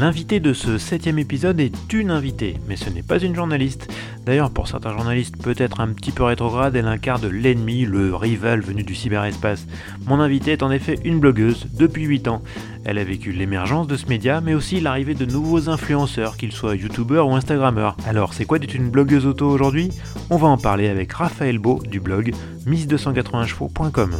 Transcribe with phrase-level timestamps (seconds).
[0.00, 3.86] L'invité de ce septième épisode est une invitée, mais ce n'est pas une journaliste.
[4.24, 8.82] D'ailleurs, pour certains journalistes peut-être un petit peu rétrograde, elle incarne l'ennemi, le rival venu
[8.82, 9.66] du cyberespace.
[10.06, 12.40] Mon invitée est en effet une blogueuse depuis 8 ans.
[12.86, 16.76] Elle a vécu l'émergence de ce média, mais aussi l'arrivée de nouveaux influenceurs, qu'ils soient
[16.76, 17.94] youtubeurs ou instagrammeurs.
[18.06, 19.90] Alors, c'est quoi d'être une blogueuse auto aujourd'hui?
[20.30, 22.32] On va en parler avec Raphaël Beau du blog
[22.66, 24.12] miss280chevaux.com.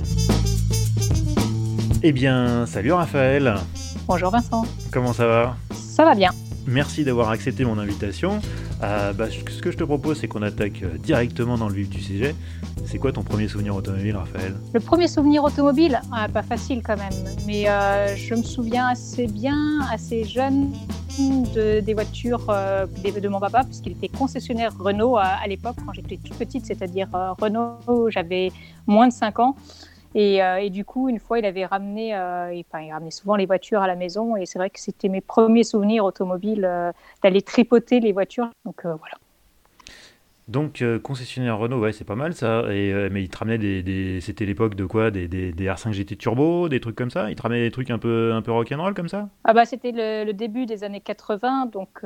[2.03, 3.55] Eh bien, salut Raphaël
[4.11, 4.65] Bonjour Vincent.
[4.91, 6.31] Comment ça va Ça va bien.
[6.67, 8.41] Merci d'avoir accepté mon invitation.
[8.83, 11.89] Euh, bah, ce que je te propose, c'est qu'on attaque euh, directement dans le vif
[11.89, 12.35] du sujet.
[12.87, 14.57] C'est quoi ton premier souvenir automobile, Raphaël?
[14.75, 16.01] Le premier souvenir automobile?
[16.11, 17.13] Ah, Pas facile quand même,
[17.47, 20.73] mais euh, je me souviens assez bien, assez jeune,
[21.55, 26.37] de, des voitures de, mon papa, puisqu'il était concessionnaire Renault à, l'époque, quand j'étais toute
[26.37, 27.07] petite, c'est-à-dire
[27.41, 28.51] Renault, j'avais
[28.89, 29.55] moins de 5 ans.
[30.17, 33.47] Euh, et, du coup, une fois, il avait ramené, euh, enfin, il ramenait souvent les
[33.47, 34.37] voitures à la maison.
[34.37, 38.51] Et c'est vrai que c'était mes premiers souvenirs automobiles euh, d'aller tripoter les voitures.
[38.65, 39.17] Donc voilà.
[40.51, 42.65] Donc concessionnaire Renault, ouais, c'est pas mal ça.
[42.73, 45.11] Et, mais il te ramenait des, c'était l'époque de quoi?
[45.11, 47.31] Des, des, R5 GT Turbo, des trucs comme ça?
[47.31, 49.29] Il te ramenait des trucs un peu un peu rock'n'roll comme ça?
[49.45, 52.03] Ah bah c'était le, début des années 80, donc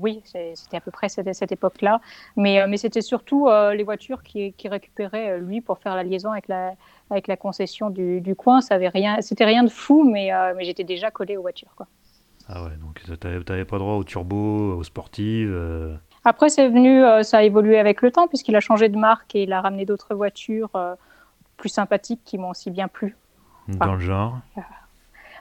[0.00, 2.00] oui, c'était à peu près cette, cette époque-là.
[2.36, 6.48] Mais mais c'était surtout les voitures qui, qui récupéraient lui pour faire la liaison avec
[6.48, 6.74] la
[7.10, 8.60] avec la concession du, coin.
[8.60, 11.74] Ça avait rien, c'était rien de fou, mais, euh, mais j'étais déjà collé aux voitures.
[11.76, 11.86] Quoi.
[12.48, 15.94] Ah ouais, donc tu n'avais pas droit aux turbo, aux sportives euh.
[16.24, 19.34] Après, c'est venu, euh, ça a évolué avec le temps, puisqu'il a changé de marque
[19.34, 20.70] et il a ramené d'autres voitures
[21.56, 23.16] plus sympathiques qui m'ont aussi bien plu.
[23.68, 24.38] Dans le genre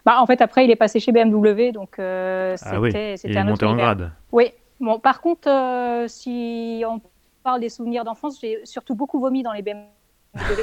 [0.06, 2.92] bah, En fait, après, il est passé chez BMW, donc c'était ah oui.
[3.18, 4.12] c'était un autre en grade.
[4.32, 4.52] Oui.
[4.80, 7.02] Bon, par contre, si on
[7.44, 9.88] parle des souvenirs d'enfance, j'ai surtout beaucoup vomi dans les BMW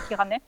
[0.07, 0.41] qui ramenait.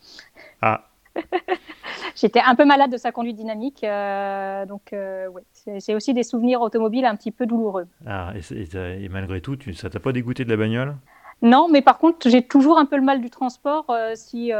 [0.62, 0.84] Ah.
[2.16, 6.22] J'étais un peu malade de sa conduite dynamique, euh, donc euh, ouais, c'est aussi des
[6.22, 7.86] souvenirs automobiles un petit peu douloureux.
[8.06, 10.96] Ah, et, malgré tout, tu, ça t'a pas dégoûté de la bagnole?
[11.42, 14.50] Non, mais par contre, j'ai toujours un peu le mal du transport euh, si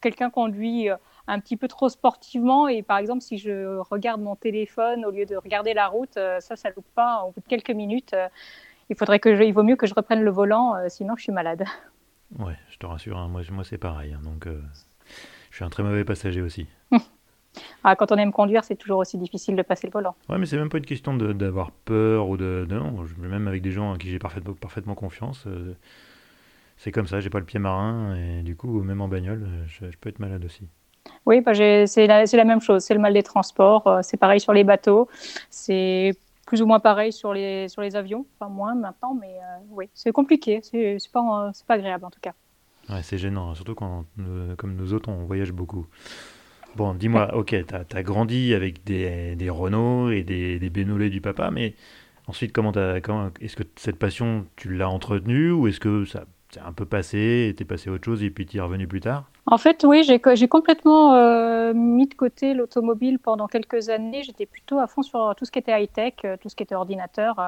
[0.00, 0.88] quelqu'un conduit
[1.26, 5.24] un petit peu trop sportivement et par exemple si je regarde mon téléphone au lieu
[5.24, 7.24] de regarder la route, ça, ça loupe pas.
[7.26, 8.14] Au bout de quelques minutes,
[8.90, 11.64] il faudrait que il vaut mieux que je reprenne le volant, sinon je suis malade.
[12.38, 14.12] Ouais, je te rassure, hein, moi, moi c'est pareil.
[14.12, 14.60] Hein, donc, euh,
[15.54, 16.66] je suis un très mauvais passager aussi.
[17.84, 20.16] ah, quand on aime conduire, c'est toujours aussi difficile de passer le volant.
[20.28, 23.06] Ouais, mais c'est même pas une question d'avoir peur ou de, non.
[23.18, 25.76] Même avec des gens à qui j'ai parfaitement, parfaitement confiance, euh,
[26.76, 27.20] c'est comme ça.
[27.20, 30.44] J'ai pas le pied marin et du coup, même en bagnole, je, peux être malade
[30.44, 30.66] aussi.
[31.24, 32.82] Oui, bah c'est la, la, même chose.
[32.82, 33.86] C'est le mal des transports.
[33.86, 35.06] Euh, c'est pareil sur les bateaux.
[35.50, 36.14] C'est
[36.48, 39.88] plus ou moins pareil sur les, sur les avions, enfin moins maintenant, mais euh, oui,
[39.94, 42.32] c'est compliqué, c'est pas, pas agréable en tout cas.
[42.90, 44.04] Ouais, c'est gênant, hein, surtout quand,
[44.58, 45.86] comme nous autres, on voyage beaucoup.
[46.76, 51.50] Bon, dis-moi, ok, tu as, grandi avec des, des Renault et des, des du papa,
[51.50, 51.74] mais
[52.26, 56.60] ensuite, comment, comment est-ce que cette passion, tu l'as entretenue ou est-ce que ça c'est
[56.60, 59.28] un peu passé, t'es passé à autre chose et puis tu es revenu plus tard?
[59.46, 64.22] En fait, oui, j'ai complètement euh, mis de côté l'automobile pendant quelques années.
[64.22, 66.74] J'étais plutôt à fond sur tout ce qui était high-tech, euh, tout ce qui était
[66.74, 67.38] ordinateur.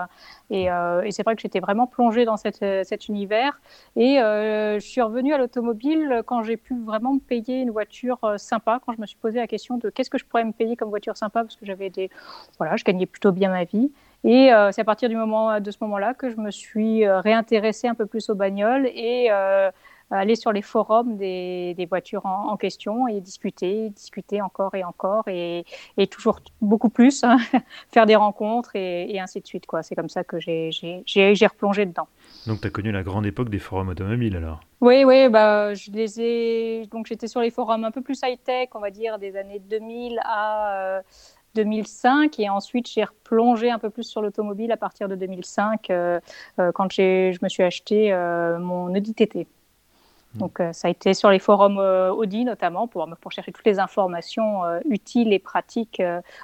[0.52, 3.58] Euh, et, c'est vrai que j'étais vraiment plongée dans cette, cet univers.
[3.96, 8.78] Et je suis revenue à l'automobile quand j'ai pu vraiment me payer une voiture sympa,
[8.84, 10.90] quand je me suis posé la question de qu'est-ce que je pourrais me payer comme
[10.90, 12.10] voiture sympa, parce que j'avais des...
[12.58, 13.90] Voilà, je gagnais plutôt bien ma vie.
[14.26, 17.20] Et euh, c'est à partir du moment, de ce moment-là que je me suis euh,
[17.20, 19.70] réintéressée un peu plus aux bagnoles et euh,
[20.10, 25.24] aller sur les forums des, des voitures en, question et discuter, discuter encore et encore
[25.28, 25.64] et,
[25.98, 27.38] et toujours beaucoup plus, hein,
[27.92, 29.66] faire des rencontres et, et, ainsi de suite.
[29.66, 29.82] Quoi.
[29.82, 32.08] C'est comme ça que j'ai, j'ai, replongé dedans.
[32.46, 34.60] Donc tu as connu la grande époque des forums automobiles alors?
[34.80, 36.86] Oui, oui, bah, je les ai...
[36.90, 40.20] Donc j'étais sur les forums un peu plus high-tech, on va dire des années 2000
[40.24, 41.02] à...
[41.56, 46.20] 2005 et ensuite j'ai replongé un peu plus sur l'automobile à partir de 2005 euh,
[46.60, 49.46] euh, quand je me suis acheté euh, mon Audi TT.
[50.36, 50.38] Hmm.
[50.38, 54.62] Donc ça a été sur les forums Audi notamment pour, pour chercher toutes les informations
[54.84, 56.02] utiles et pratiques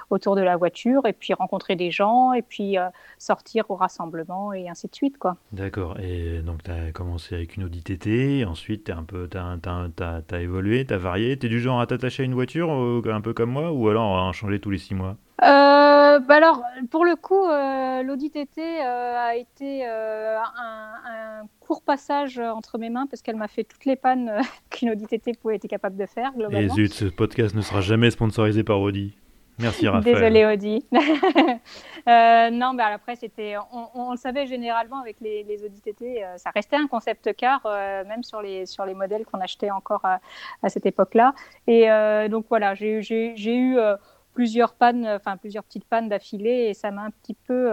[0.09, 2.75] autour de la voiture et puis rencontrer des gens et puis
[3.17, 5.17] sortir au rassemblement et ainsi de suite.
[5.17, 5.37] quoi.
[5.51, 5.99] D'accord.
[5.99, 10.93] Et donc tu as commencé avec une Audi TT, ensuite tu as, as, évolué, tu
[10.93, 11.37] as varié.
[11.37, 14.17] Tu es du genre à t'attacher à une voiture un peu comme moi ou alors
[14.17, 15.17] à en changer tous les six mois?
[15.39, 17.47] Bah alors, pour le coup,
[18.05, 23.63] l'Audi TT a été un, un, court passage entre mes mains parce qu'elle m'a fait
[23.63, 26.33] toutes les pannes qu'une Audi TT pouvait être capable de faire.
[26.33, 26.73] Globalement.
[26.73, 29.15] Et zut, ce podcast ne sera jamais sponsorisé par Audi.
[29.59, 30.15] Merci Raphaël.
[30.15, 30.85] Désolée Audi.
[30.93, 33.55] euh, non, mais après c'était,
[33.93, 37.61] on, le savait généralement avec les, les Audi TT, euh, ça restait un concept car
[37.65, 40.19] euh, même sur les sur les modèles qu'on achetait encore à,
[40.63, 41.33] à cette époque-là.
[41.67, 42.99] Et euh, donc voilà, j'ai
[43.45, 43.77] eu
[44.33, 47.71] plusieurs pannes, enfin plusieurs petites pannes d'affilée et ça m'a un petit peu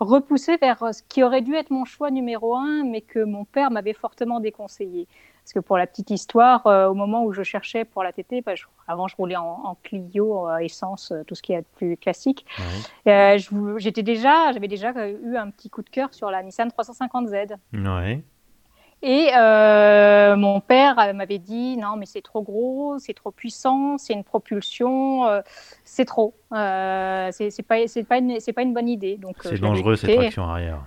[0.00, 3.70] repoussé vers ce qui aurait dû être mon choix numéro un, mais que mon père
[3.70, 5.06] m'avait fortement déconseillé.
[5.42, 8.42] Parce que pour la petite histoire, euh, au moment où je cherchais pour la TT,
[8.42, 8.52] bah,
[8.86, 12.46] avant je roulais en, Clio, euh, essence, euh, tout ce qui est plus classique.
[13.04, 17.56] j'étais déjà, j'avais déjà eu un petit coup de cœur sur la Nissan 350Z.
[17.72, 18.22] Ouais.
[19.02, 19.30] Et
[20.36, 25.42] mon père m'avait dit non mais c'est trop gros, c'est trop puissant, c'est une propulsion,
[25.84, 29.16] c'est trop, c'est pas c'est pas une c'est pas une bonne idée.
[29.16, 30.86] Donc c'est dangereux cette traction arrière.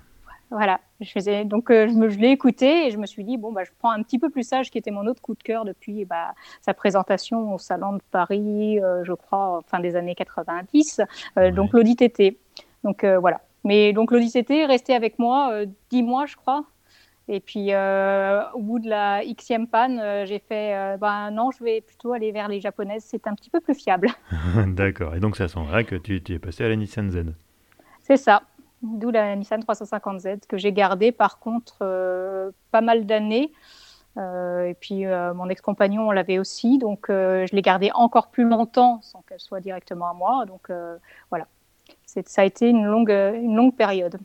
[0.51, 3.63] Voilà, je faisais donc euh, je, l'ai écouté et je me suis dit bon bah
[3.63, 6.05] je prends un petit peu plus sage qui était mon autre coup de cœur depuis
[6.05, 11.01] bah, sa présentation au salon de Paris, euh, je crois fin des années 90,
[11.37, 12.37] euh, donc l'Audi TT.
[12.83, 13.41] Donc voilà.
[13.63, 16.63] Mais donc l'Audi TT est resté avec moi dix mois je crois.
[17.27, 22.13] Et puis au bout de la xème panne, j'ai fait bah non je vais plutôt
[22.13, 24.09] aller vers les japonaises, c'est un petit peu plus fiable.
[24.67, 25.15] D'accord.
[25.15, 27.33] Et donc ça sent vrai que tu, tu es passé à la Nissan Z.
[28.01, 28.43] C'est ça
[28.85, 33.51] d'où la Nissan 350Z que j'ai gardée par contre euh, pas mal d'années.
[34.17, 38.99] Euh, et puis euh, mon ex-compagnon l'avait aussi, donc je l'ai gardée encore plus longtemps
[39.01, 40.45] sans qu'elle soit directement à moi.
[40.45, 40.71] Donc
[41.29, 41.47] voilà,
[42.05, 44.17] ça a été une longue, une longue période.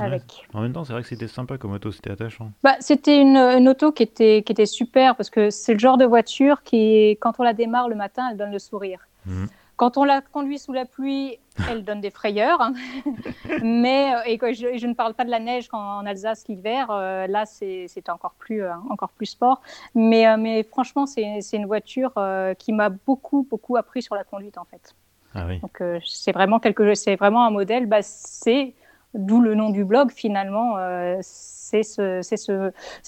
[0.00, 0.46] Avec.
[0.54, 2.50] En même temps, c'est vrai que c'était sympa comme auto, c'était attachant.
[2.62, 5.98] Bah, c'était une, une, auto qui était, qui était super parce que c'est le genre
[5.98, 9.00] de voiture qui, quand on la démarre le matin, elle donne le sourire.
[9.26, 9.46] Mmh.
[9.80, 11.38] Quand on la conduit sous la pluie,
[11.70, 12.60] elle donne des frayeurs.
[12.60, 12.74] Hein.
[13.62, 16.88] Mais euh, et je, je, ne parle pas de la neige en Alsace l'hiver.
[16.90, 19.62] Euh, là, c'est encore plus euh, encore plus sport.
[19.94, 22.12] Mais mais franchement, c'est une voiture
[22.58, 24.94] qui m'a beaucoup beaucoup appris sur la conduite en fait.
[25.34, 25.60] Ah oui.
[25.60, 27.86] Donc c'est vraiment quelque c'est vraiment un modèle.
[27.86, 28.74] Bah, c'est
[29.14, 30.76] d'où le nom du blog finalement
[31.70, 32.36] c'est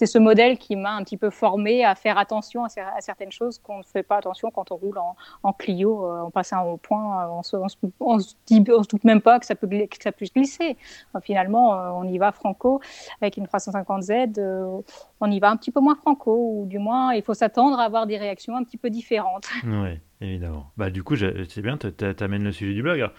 [0.06, 2.69] ce, modèle qui m'a un petit peu formé à faire attention à,
[3.00, 6.31] certaines choses qu'on ne fait pas attention quand on roule en, en Clio, euh, en
[6.31, 7.56] passant au point, euh, on se,
[8.00, 9.69] on se, se doute même pas que ça, peut,
[10.16, 10.76] puisse glisser.
[11.22, 12.81] finalement, euh, on y va franco
[13.20, 14.82] avec une 350Z,
[15.20, 17.84] on y va un petit peu moins franco, ou du moins, il faut s'attendre à
[17.84, 19.48] avoir des réactions un petit peu différentes.
[19.64, 20.66] Oui, évidemment.
[20.76, 23.10] Bah, du coup, c'est bien, tu amènes le sujet du blog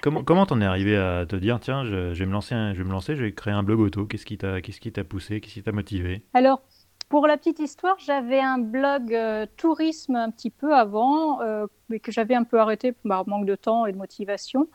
[0.00, 2.84] comment comment t'en es arrivé à te dire tiens je, vais me lancer je vais
[2.84, 5.40] me lancer je vais créer un blog auto qu'est-ce qui t'a qu'est-ce qui t'a poussé
[5.40, 6.22] qu'est-ce qui t'a motivé?
[6.34, 6.62] Alors
[7.10, 11.98] pour la petite histoire, j'avais un blog euh, tourisme un petit peu avant, euh, mais
[11.98, 14.68] que j'avais un peu arrêté par manque de temps et de motivation.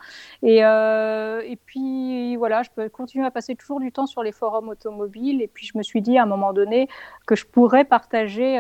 [0.43, 4.33] Et, euh, et puis voilà, je peux continuer à passer toujours du temps sur les
[4.33, 5.41] forums automobiles.
[5.41, 6.89] Et puis je me suis dit à un moment donné
[7.25, 8.59] que je pourrais partager,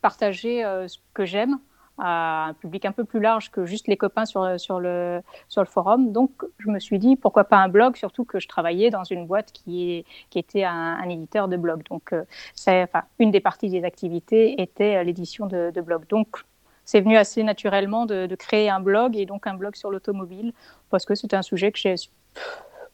[0.00, 1.58] partager ce que j'aime
[1.98, 5.62] à un public un peu plus large que juste les copains sur, sur, le, sur
[5.62, 6.12] le forum.
[6.12, 9.26] Donc, je me suis dit, pourquoi pas un blog, surtout que je travaillais dans une
[9.26, 11.82] boîte qui, est, qui était un, éditeur de blog.
[11.88, 12.24] Donc, euh,
[12.66, 16.06] enfin, une des parties des activités était euh, l'édition de, de blog.
[16.08, 16.44] Donc,
[16.84, 20.52] c'est venu assez naturellement de, créer un blog et donc un blog sur l'automobile
[20.90, 21.78] parce que c'était un sujet que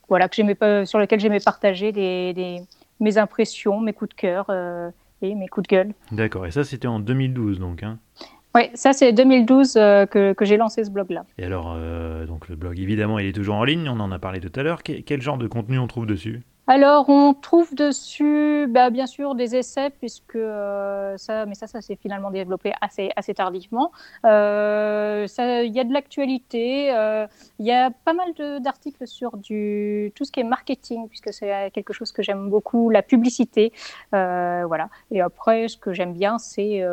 [0.09, 2.63] voilà, que sur lequel j'aimais partager des, des,
[3.01, 4.91] mes impressions, mes coups de cœur euh,
[5.23, 5.95] et mes coups de gueule.
[6.13, 6.47] D'accord.
[6.47, 7.83] Et ça, c'était en 2012, donc.
[7.83, 7.99] Hein?
[8.55, 11.25] Oui, ça c'est 2012 euh, que, que j'ai lancé ce blog-là.
[11.39, 14.19] Et alors, euh, donc le blog, évidemment, il est toujours en ligne, on en a
[14.19, 14.83] parlé tout à l'heure.
[14.83, 16.43] quel genre de contenu on trouve dessus?
[16.73, 21.81] Alors, on trouve dessus, bah, bien sûr, des essais, puisque euh, ça, mais ça, ça
[21.81, 23.91] s'est finalement développé assez, assez tardivement.
[24.25, 27.27] Euh, il y a de l'actualité, euh,
[27.59, 31.73] il y a pas mal d'articles sur du, tout ce qui est marketing, puisque c'est
[31.73, 33.73] quelque chose que j'aime beaucoup, la publicité.
[34.13, 34.91] voilà.
[35.11, 36.85] Et après, ce que j'aime bien, c'est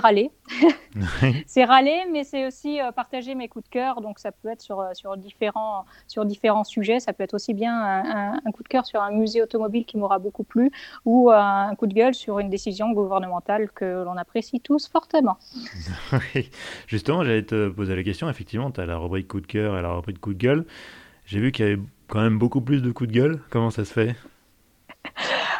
[0.00, 0.32] râler.
[1.46, 4.00] c'est râler, mais c'est aussi partager mes coups de cœur.
[4.00, 6.98] Donc, ça peut être sur, sur, différents, sur différents sujets.
[6.98, 9.96] Ça peut être aussi bien un, un coup de cœur sur un musée automobile qui
[9.96, 10.70] m'aura beaucoup plu,
[11.04, 15.38] ou un coup de gueule sur une décision gouvernementale que l'on apprécie tous fortement.
[16.86, 18.28] Justement, j'allais te poser la question.
[18.28, 20.64] Effectivement, tu as la rubrique coup de cœur et la rubrique coup de gueule.
[21.26, 23.40] J'ai vu qu'il y avait quand même beaucoup plus de coups de gueule.
[23.50, 24.16] Comment ça se fait?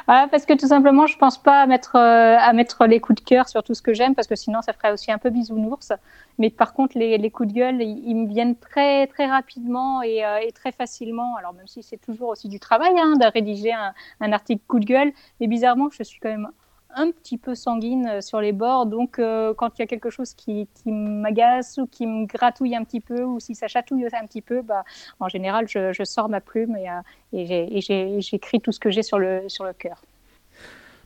[0.07, 3.23] Ah, parce que tout simplement, je pense pas à mettre, euh, à mettre les coups
[3.23, 5.31] de cœur sur tout ce que j'aime, parce que sinon, ça ferait aussi un peu
[5.31, 5.93] bisounours.
[6.39, 10.25] Mais par contre, les, les coups de gueule, ils, me viennent très, très rapidement et,
[10.25, 11.37] euh, et, très facilement.
[11.37, 14.81] Alors, même si c'est toujours aussi du travail hein, de rédiger un, un, article coup
[14.81, 16.51] de gueule, mais bizarrement, je suis quand même
[16.95, 18.87] un petit peu sanguine sur les bords.
[18.87, 23.01] Donc, quand il y a quelque chose qui, m'agace ou qui me gratouille un petit
[23.01, 24.85] peu, ou si ça chatouille un petit peu, bah,
[25.19, 26.89] en général, je, sors ma plume et,
[27.33, 30.03] et j'écris tout ce que j'ai sur le, sur le cœur.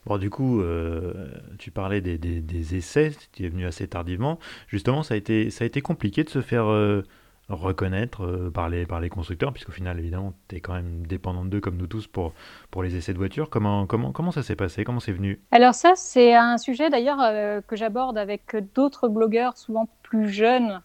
[0.06, 4.38] Bon, du coup, euh, tu parlais des, essais, tu es venu assez tardivement.
[4.68, 7.02] Justement, ça a été, ça a été compliqué de se faire euh,
[7.48, 11.44] reconnaître euh, par, les, par les constructeurs, puisqu'au final, évidemment, tu es quand même dépendant
[11.44, 12.32] d'eux, comme nous tous, pour,
[12.70, 13.50] pour les essais de voitures.
[13.50, 14.84] Comment, comment, comment ça s'est passé?
[14.84, 15.40] Comment c'est venu?
[15.50, 20.80] Alors ça, c'est un sujet d'ailleurs que j'aborde avec d'autres blogueurs, souvent plus jeunes,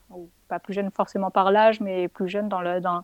[0.47, 3.03] pas plus jeune forcément par l'âge, mais plus jeune dans dans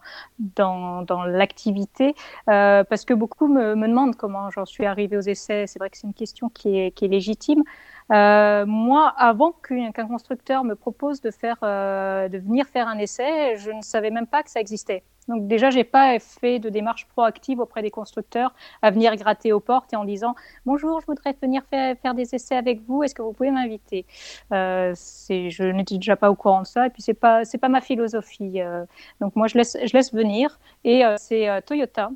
[0.56, 2.16] dans, dans l'activité,
[2.50, 5.68] euh, parce que beaucoup me, me demandent comment j'en suis arrivée aux essais.
[5.68, 7.64] C'est vrai que c'est une question qui est qui est légitime.
[8.12, 13.58] Euh, moi, avant qu'un constructeur me propose de faire euh, de venir faire un essai,
[13.58, 15.04] je ne savais même pas que ça existait.
[15.28, 19.60] Donc déjà, j'ai pas fait de démarche proactive auprès des constructeurs à venir gratter aux
[19.60, 20.36] portes et en disant
[20.66, 23.04] bonjour, je voudrais venir faire, des essais avec vous.
[23.04, 24.06] Est-ce que vous pouvez m'inviter?
[24.54, 24.94] Euh,
[25.30, 27.82] Je n'étais déjà pas au courant de ça et puis c'est pas c'est pas ma
[27.82, 28.62] philosophie.
[28.62, 28.86] Euh.
[29.20, 32.10] donc moi, je laisse je laisse venir et euh, c'est euh, Toyota.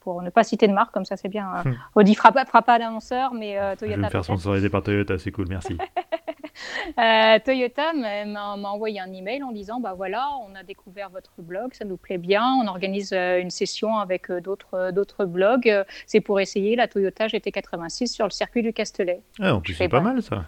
[0.00, 1.46] Pour ne pas citer de marque, comme ça c'est bien.
[1.64, 1.74] Hmm.
[1.94, 3.78] Audi fera pas, fera pas d'annonceur, mais Toyota.
[3.82, 5.76] Je vais me faire sponsoriser par Toyota, c'est cool, merci.
[6.98, 11.74] Euh, Toyota m'a envoyé un email en disant bah voilà, on a découvert votre blog,
[11.74, 15.84] ça nous plaît bien, on organise euh, une session avec euh, d'autres blogs.
[16.06, 19.20] C'est pour essayer la Toyota GT86 sur le circuit du Castellet.
[19.40, 20.44] Ah, en plus c'est pas mal ça.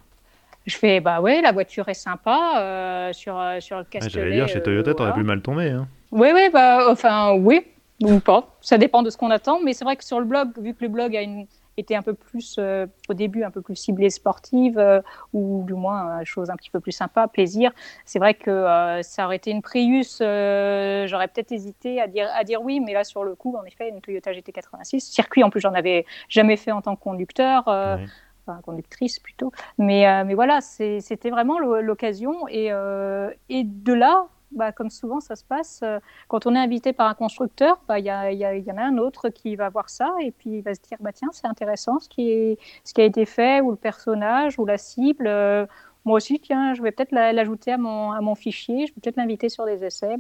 [0.67, 4.25] Je fais bah ouais, la voiture est sympa sur sur le Castellet.
[4.25, 5.71] J'allais dire chez Toyota, t'aurais pu mal tomber.
[5.71, 5.89] Hein.
[6.11, 7.63] Oui oui bah enfin oui
[8.01, 10.51] ou pas, ça dépend de ce qu'on attend, mais c'est vrai que sur le blog,
[10.59, 11.47] vu que le blog a une
[11.79, 15.01] était un peu plus, euh, au début, un peu plus ciblée sportive, euh,
[15.33, 17.73] ou du moins, euh, chose un petit peu plus sympa, plaisir.
[18.05, 22.63] C'est vrai que ça aurait été une Prius, j'aurais peut-être hésité à dire, à dire
[22.63, 25.01] oui, mais là, sur le coup, en effet, une Toyota GT86.
[25.01, 27.65] Circuit, en plus, j'en avais jamais fait en tant que conducteur.
[27.67, 29.53] Enfin, conductrice plutôt.
[29.77, 32.49] Mais, mais voilà, c'était vraiment l'occasion.
[32.49, 32.71] Et,
[33.49, 37.09] et de là, bah, comme souvent ça se passe, euh, quand on est invité par
[37.09, 40.31] un constructeur, bah, il y, y, en a un autre qui va voir ça et
[40.31, 43.05] puis il va se dire bah, tiens, c'est intéressant ce qui, est, ce qui a
[43.05, 45.27] été fait, ou le personnage, ou la cible.
[45.27, 45.67] Euh,
[46.05, 49.17] moi aussi, tiens, je vais peut-être l'ajouter à mon, à mon fichier, je vais peut-être
[49.17, 50.17] l'inviter sur des essais.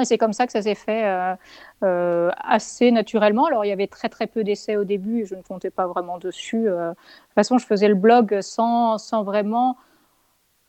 [0.00, 1.36] Et c'est comme ça que ça s'est fait
[1.82, 3.46] euh, assez naturellement.
[3.46, 6.18] Alors, il y avait très très peu d'essais au début je ne comptais pas vraiment
[6.18, 6.62] dessus.
[6.64, 9.76] de toute façon, je faisais le blog sans, sans vraiment,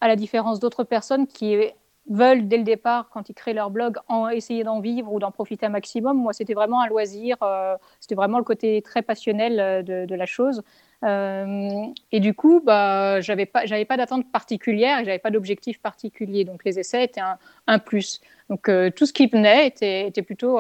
[0.02, 1.72] à la différence d'autres personnes qui
[2.10, 5.32] veulent dès le départ, quand ils créent leur blog, en, essayer d'en vivre ou d'en
[5.32, 6.18] profiter un maximum.
[6.18, 10.26] Moi, c'était vraiment un loisir, euh, c'était vraiment le côté très passionnel euh, de, la
[10.26, 10.64] chose.
[11.04, 15.80] Euh, et du coup, bah, j'avais pas, j'avais pas d'attente particulière et j'avais pas d'objectif
[15.82, 16.44] particulier.
[16.44, 17.22] Donc les essais étaient
[17.68, 18.22] un, plus.
[18.50, 20.60] Donc tout ce qui venait était, plutôt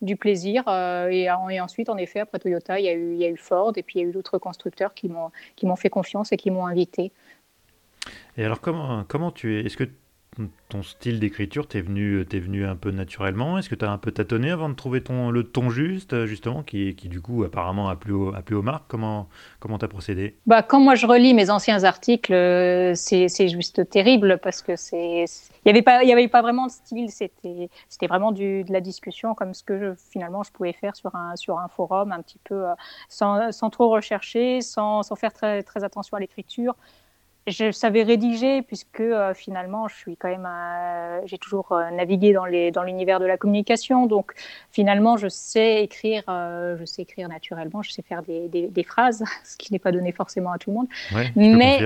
[0.00, 0.64] du plaisir.
[1.10, 3.72] Et, et, ensuite, en effet, après Toyota, il y a eu, y a eu Ford
[3.76, 6.36] et puis il y a eu d'autres constructeurs qui m'ont, qui m'ont fait confiance et
[6.36, 7.12] qui m'ont invité.
[8.36, 9.84] Et alors, comment, comment tu es Est-ce que
[10.68, 13.58] ton style d'écriture t'est venu, t'es venu un peu naturellement.
[13.58, 16.94] Est-ce que tu un peu tâtonné avant de trouver ton, le ton juste, justement, qui,
[16.94, 20.36] qui du coup apparemment a haut, a plus haut marque Comment comment t'as procédé?
[20.46, 25.24] Bah, Quand moi je relis mes anciens articles, euh, c'est, juste terrible parce que c'est
[25.64, 27.68] il n'y avait, pas, y avait pas vraiment de style, c'était,
[28.08, 31.58] vraiment du, de la discussion comme ce que finalement je pouvais faire sur un, sur
[31.58, 32.74] un forum, un petit peu euh,
[33.08, 36.76] sans, sans trop rechercher, sans, sans faire très, très attention à l'écriture
[37.46, 42.32] je savais rédiger puisque euh, finalement je suis quand même euh, j'ai toujours euh, navigué
[42.32, 44.06] dans les dans l'univers de la communication.
[44.06, 44.32] Donc
[44.70, 49.24] finalement je sais écrire je sais écrire naturellement je sais faire des, des, des phrases
[49.44, 50.88] ce qui n'est pas donné forcément à tout le monde.
[51.14, 51.80] Ouais, mais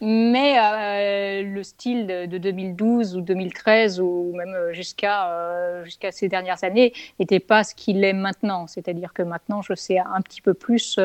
[0.00, 6.92] mais le style de, de, 2012 ou 2013 ou même jusqu'à jusqu'à ces dernières années
[7.18, 10.98] n'était pas ce qu'il est maintenant c'est-à-dire que maintenant je sais un petit peu plus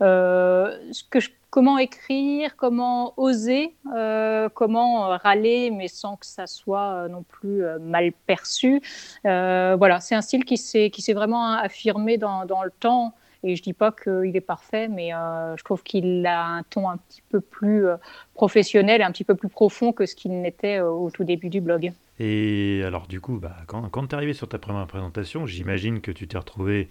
[0.00, 6.94] ce que je comment écrire, comment oser, euh, comment râler, mais sans que ça soit
[6.94, 8.80] euh, non plus euh, mal perçu.
[9.22, 13.12] voilà, c'est un style qui s'est qui s'est vraiment affirmé dans, dans, le temps.
[13.42, 16.96] Et je dis pas qu'il est parfait, mais je trouve qu'il a un ton un
[16.96, 17.86] petit peu plus
[18.34, 21.92] professionnel, un petit peu plus profond que ce qu'il n'était au tout début du blog.
[22.20, 26.00] Et alors du coup, bah, quand, quand tu es arrivé sur ta première présentation, j'imagine
[26.00, 26.88] que tu t'es retrouvé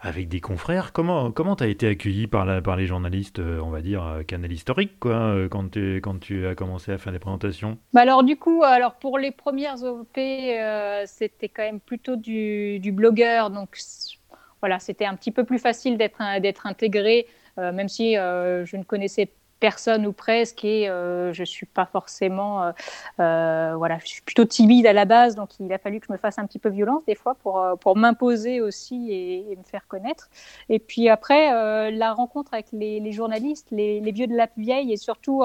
[0.00, 0.92] avec des confrères.
[0.92, 4.22] Comment comment as été accueilli par, la, par les journalistes, euh, on va dire, euh,
[4.22, 7.78] canal historique, quoi, euh, quand, tu, quand tu as commencé à faire des présentations?
[7.92, 12.92] Bah Alors du coup, alors pour les premières OP, c'était quand même plutôt du, du
[12.92, 13.76] blogueur, donc
[14.60, 17.26] voilà, c'était un petit peu plus facile d'être intégré,
[17.56, 22.72] même si je ne connaissais personne ou presque et euh, je suis pas forcément euh,
[23.20, 26.12] euh, voilà je suis plutôt timide à la base donc il a fallu que je
[26.12, 29.86] me fasse un petit peu violence des fois pour pour m'imposer aussi et, me faire
[29.86, 30.30] connaître.
[30.70, 35.44] Et puis après la rencontre avec les, journalistes les, vieux de la vieille et surtout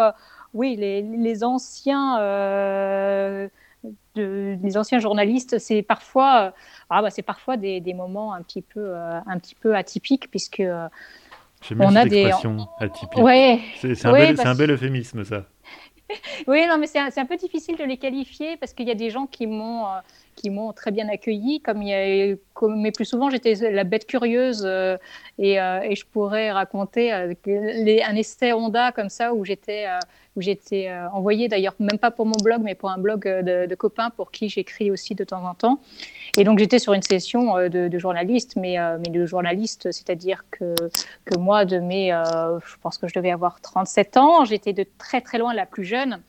[0.53, 2.17] oui les, les anciens
[4.15, 6.54] de, les anciens journalistes, c'est parfois,
[6.89, 10.63] ah bah, c'est parfois des, des, moments un petit peu, un petit peu atypiques puisque
[11.72, 12.32] on a des
[12.80, 13.18] atypiques.
[13.18, 13.60] Ouais.
[13.82, 15.46] C'est un, bel, un bel euphémisme, ça.
[16.48, 18.96] oui, non, mais c'est un, un, peu difficile de les qualifier parce qu'il y a
[18.96, 20.00] des gens qui m'ont euh,
[20.36, 24.98] qui m'ont très bien accueilli, mais plus souvent j'étais la bête curieuse euh,
[25.39, 29.86] et, euh, et, je pourrais raconter les, un essai Honda comme ça où j'étais
[30.36, 33.75] où j'étais envoyée d'ailleurs même pas pour mon blog mais pour un blog de, de
[33.75, 35.80] copains pour qui j'écris aussi de temps en temps
[36.38, 39.92] et donc j'étais sur une session euh, de, de journaliste, mais, euh, mais de journaliste,
[39.92, 40.75] c'est-à-dire que,
[41.24, 44.86] que moi, de mes, euh, je pense que je devais avoir 37 ans, j'étais de
[44.98, 46.22] très très loin la plus jeune.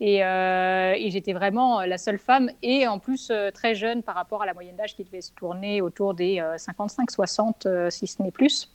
[0.00, 4.46] Et, et j'étais vraiment la seule femme et en plus très jeune par rapport à
[4.46, 8.70] la moyenne d'âge qui devait se tourner autour des 55-60, si ce n'est plus.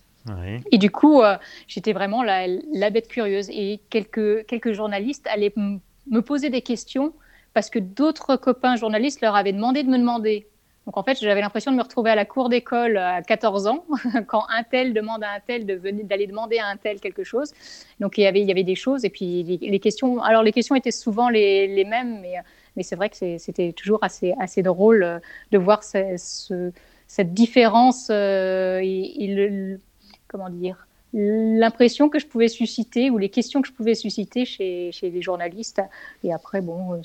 [0.72, 1.22] Et du coup,
[1.68, 3.50] j'étais vraiment la, la, bête curieuse.
[3.50, 7.12] Et quelques, quelques journalistes allaient me poser des questions
[7.56, 10.46] parce que d'autres copains journalistes leur avaient demandé de me demander
[10.86, 13.86] donc en fait, j'avais l'impression de me retrouver à la cour d'école à 14 ans,
[14.28, 17.54] quand un tel demande à un tel d'aller demander à un tel quelque chose.
[18.00, 20.22] Donc il y avait, il y avait des choses, et puis les, questions.
[20.22, 22.36] Alors les questions étaient souvent les, les mêmes, mais,
[22.76, 25.20] mais c'est vrai que c'était toujours assez, assez drôle euh,
[25.52, 26.72] de voir ce,
[27.08, 29.80] cette différence euh, et, le,
[30.28, 30.85] comment dire
[31.18, 35.22] l'impression que je pouvais susciter ou les questions que je pouvais susciter chez, chez les
[35.22, 35.82] journalistes.
[36.26, 37.02] Et après, bon,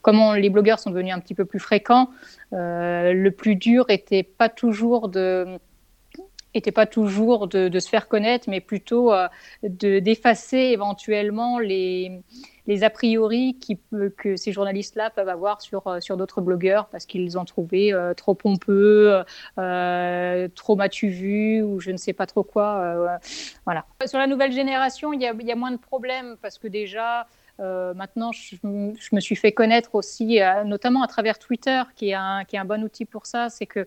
[0.00, 2.08] comment les blogueurs sont devenus un petit peu plus fréquents,
[2.52, 5.58] euh, le plus dur était pas toujours de
[6.54, 9.28] était pas toujours de, se faire connaître, mais plutôt euh,
[9.62, 12.22] d'effacer éventuellement les,
[12.66, 13.78] les a priori qui,
[14.16, 18.14] que ces journalistes-là peuvent avoir sur, euh, sur d'autres blogueurs parce qu'ils ont trouvé euh,
[18.14, 19.22] trop pompeux,
[20.54, 23.18] trop matu vu ou je ne sais pas trop quoi.
[23.64, 23.84] voilà.
[24.06, 27.26] Sur la nouvelle génération, il y y a, moins de problèmes parce que déjà,
[27.58, 32.44] maintenant, je, je, me suis fait connaître aussi, notamment à travers Twitter, qui est un,
[32.44, 33.48] qui est un bon outil pour ça.
[33.48, 33.86] C'est que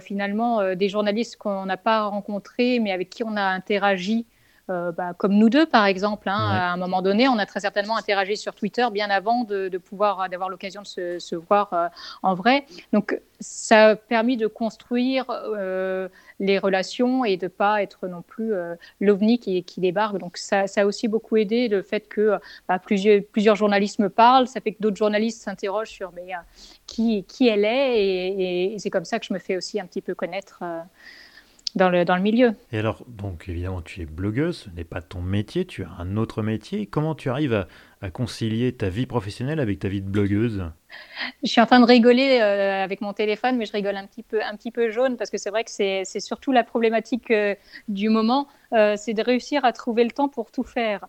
[0.00, 4.26] finalement, des journalistes qu'on n'a pas rencontrés, mais avec qui on a interagi
[4.68, 6.28] euh, bah, comme nous deux, par exemple.
[6.28, 9.78] Hein, À un moment donné, on a très certainement interagi sur Twitter bien avant de,
[9.78, 11.86] pouvoir d'avoir l'occasion de se, voir euh,
[12.22, 12.66] en vrai.
[12.92, 18.52] Donc, ça a permis de construire euh, les relations et de pas être non plus
[19.00, 20.18] l'ovni qui, qui, débarque.
[20.18, 24.10] Donc, ça, ça, a aussi beaucoup aidé le fait que bah, plusieurs, plusieurs journalistes me
[24.10, 24.46] parlent.
[24.46, 26.32] Ça fait que d'autres journalistes s'interrogent sur mais,
[26.86, 28.04] qui, qui elle est.
[28.04, 30.62] Et, et c'est comme ça que je me fais aussi un petit peu connaître
[31.76, 32.54] dans le, dans le milieu.
[32.72, 36.16] Et alors, donc évidemment, tu es blogueuse, ce n'est pas ton métier, tu as un
[36.16, 36.86] autre métier.
[36.86, 37.68] Comment tu arrives à,
[38.02, 40.70] à concilier ta vie professionnelle avec ta vie de blogueuse
[41.42, 44.22] Je suis en train de rigoler euh, avec mon téléphone, mais je rigole un petit
[44.22, 47.54] peu, un petit peu jaune parce que c'est vrai que c'est surtout la problématique euh,
[47.88, 51.06] du moment, euh, c'est de réussir à trouver le temps pour tout faire.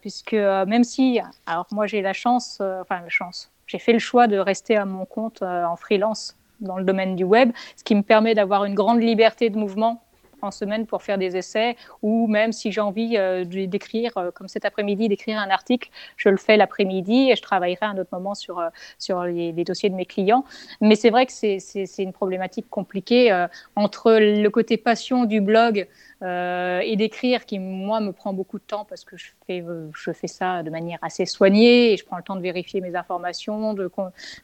[0.00, 4.28] puisque même si, alors moi j'ai la chance, enfin la chance, j'ai fait le choix
[4.28, 8.02] de rester à mon compte en freelance dans le domaine du web, ce qui me
[8.02, 10.04] permet d'avoir une grande liberté de mouvement
[10.42, 14.48] en semaine pour faire des essais ou même si j'ai envie euh, d'écrire, euh, comme
[14.48, 18.10] cet après-midi, d'écrire un article, je le fais l'après-midi et je travaillerai à un autre
[18.12, 20.44] moment sur, euh, sur les, dossiers de mes clients.
[20.80, 25.86] Mais c'est vrai que c'est une problématique compliquée entre le côté passion du blog
[26.22, 29.62] et d'écrire qui, moi, me prend beaucoup de temps parce que je fais,
[29.94, 32.94] je fais ça de manière assez soignée et je prends le temps de vérifier mes
[32.96, 33.90] informations, de,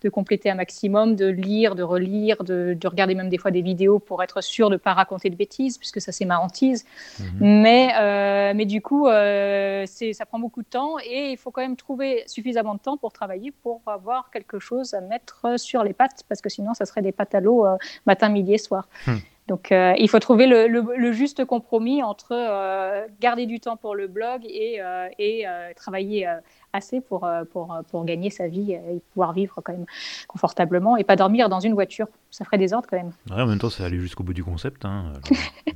[0.02, 3.62] de compléter un maximum, de lire, de relire, de, de, regarder même des fois des
[3.62, 6.84] vidéos pour être sûr de ne pas raconter de bêtises, puisque ça, c'est ma hantise.
[7.20, 7.26] Mhm.
[7.40, 11.62] Mais, euh, mais du coup, euh, ça prend beaucoup de temps et il faut quand
[11.62, 15.92] même trouver suffisamment de temps pour travailler, pour avoir quelque chose à mettre sur les
[15.92, 17.66] pattes, parce que sinon, ça serait des pattes à l'eau
[18.06, 18.88] matin, midi et soir.
[19.06, 19.16] Hmm.
[19.48, 24.08] Donc, euh, il faut trouver le, juste compromis entre euh, garder du temps pour le
[24.08, 26.28] blog et, euh, travailler
[26.72, 29.86] assez pour, pour, pour, gagner sa vie et pouvoir vivre quand même
[30.26, 32.08] confortablement et pas dormir dans une voiture.
[32.30, 33.12] Ça ferait des ordres quand même.
[33.30, 34.84] en même temps, ça aller jusqu'au bout du concept.
[34.84, 35.12] Hein.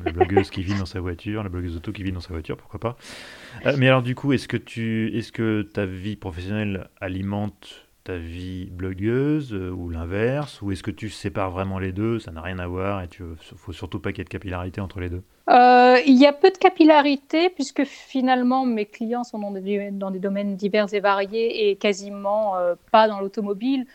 [0.05, 2.57] la blogueuse qui vit dans sa voiture, la blogueuse auto qui vit dans sa voiture,
[2.57, 2.97] pourquoi pas.
[3.79, 8.17] mais alors, du coup, est-ce que, tu, est -ce que ta vie professionnelle alimente ta
[8.17, 12.41] vie blogueuse euh, ou l'inverse Ou est-ce que tu sépares vraiment les deux Ça n'a
[12.41, 15.01] rien à voir et il ne faut surtout pas qu'il y ait de capillarité entre
[15.01, 15.23] les deux?
[15.49, 20.11] Euh, Il y a peu de capillarité puisque finalement mes clients sont dans des, dans
[20.11, 23.87] des domaines divers et variés et quasiment euh, pas dans l'automobile.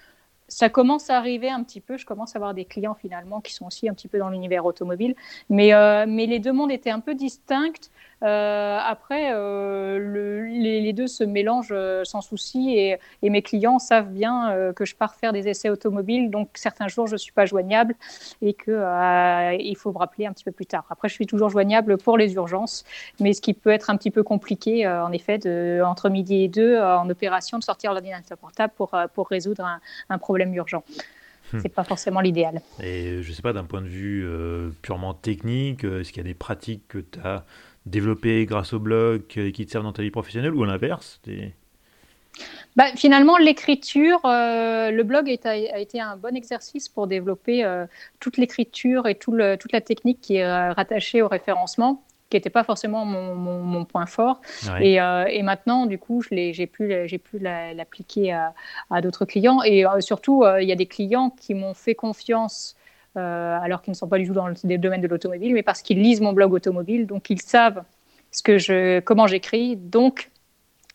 [0.48, 3.52] Ça commence à arriver un petit peu, je commence à avoir des clients finalement qui
[3.52, 5.16] sont aussi un petit peu dans l'univers automobile,
[5.50, 5.72] mais,
[6.06, 7.90] mais les deux mondes étaient un peu distincts.
[8.24, 12.98] Euh, après, euh, les, deux se mélangent euh, sans souci et,
[13.30, 17.14] mes clients savent bien que je pars faire des essais automobiles, donc certains jours je
[17.14, 17.96] ne suis pas joignable
[18.42, 20.86] et qu'il faut me rappeler un petit peu plus tard.
[20.90, 22.86] Après, je suis toujours joignable pour les urgences,
[23.20, 26.48] mais ce qui peut être un petit peu compliqué, en effet, de, entre midi et
[26.48, 30.84] deux en opération, de sortir l'ordinateur portable pour, pour résoudre un, un problème urgent.
[31.54, 31.60] Hmm.
[31.62, 32.62] c'est pas forcément l'idéal.
[32.82, 36.28] Et je sais pas, d'un point de vue euh, purement technique, est-ce qu'il y a
[36.28, 37.46] des pratiques que tu as
[37.86, 41.22] développées grâce au blog et qui te servent dans ta vie professionnelle ou à l'inverse
[42.76, 47.64] bah, finalement, l'écriture, euh, le blog a, été un bon exercice pour développer
[48.20, 52.50] toute l'écriture et tout le, toute la technique qui est rattachée au référencement qui n'était
[52.50, 54.42] pas forcément mon, mon, point fort.
[54.82, 58.54] Et, euh, et, maintenant, du coup, j'ai pu, pu l'appliquer à,
[58.90, 59.62] à d'autres clients.
[59.64, 62.76] Et euh, surtout, euh, il y a des clients qui m'ont fait confiance.
[63.16, 66.02] Alors qu'ils ne sont pas du tout dans le, domaine de l'automobile, mais parce qu'ils
[66.02, 67.84] lisent mon blog automobile, donc ils savent
[68.32, 70.32] ce que je, comment j'écris, donc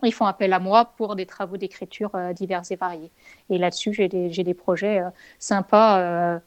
[0.03, 3.11] ils font appel à moi pour des travaux d'écriture divers et variés.
[3.51, 5.03] Et là-dessus, j'ai des, des, projets
[5.39, 6.41] sympas.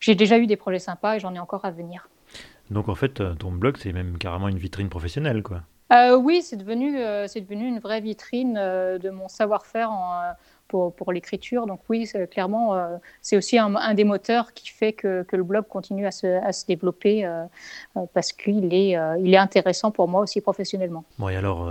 [0.00, 2.08] j'ai déjà eu des projets sympas et j'en ai encore à venir.
[2.70, 5.62] Donc en fait, ton blog, c'est même carrément une vitrine professionnelle, quoi.
[5.92, 9.90] Euh, oui, c'est devenu, euh, c'est devenu une vraie vitrine euh, de mon savoir-faire
[10.68, 11.66] pour, pour l'écriture.
[11.66, 12.76] Donc oui, clairement,
[13.22, 16.52] c'est aussi un, des moteurs qui fait que, que, le blog continue à se, à
[16.52, 17.28] se développer
[18.12, 21.04] parce qu'il est, est intéressant pour moi aussi professionnellement.
[21.18, 21.68] Bon, et alors,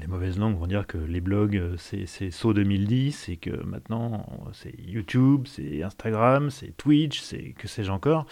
[0.00, 4.26] les mauvaises langues vont dire que les blogs, c'est, c'est saut 2010 et que maintenant,
[4.52, 8.26] c'est YouTube, c'est Instagram, c'est Twitch, c'est que sais-je encore.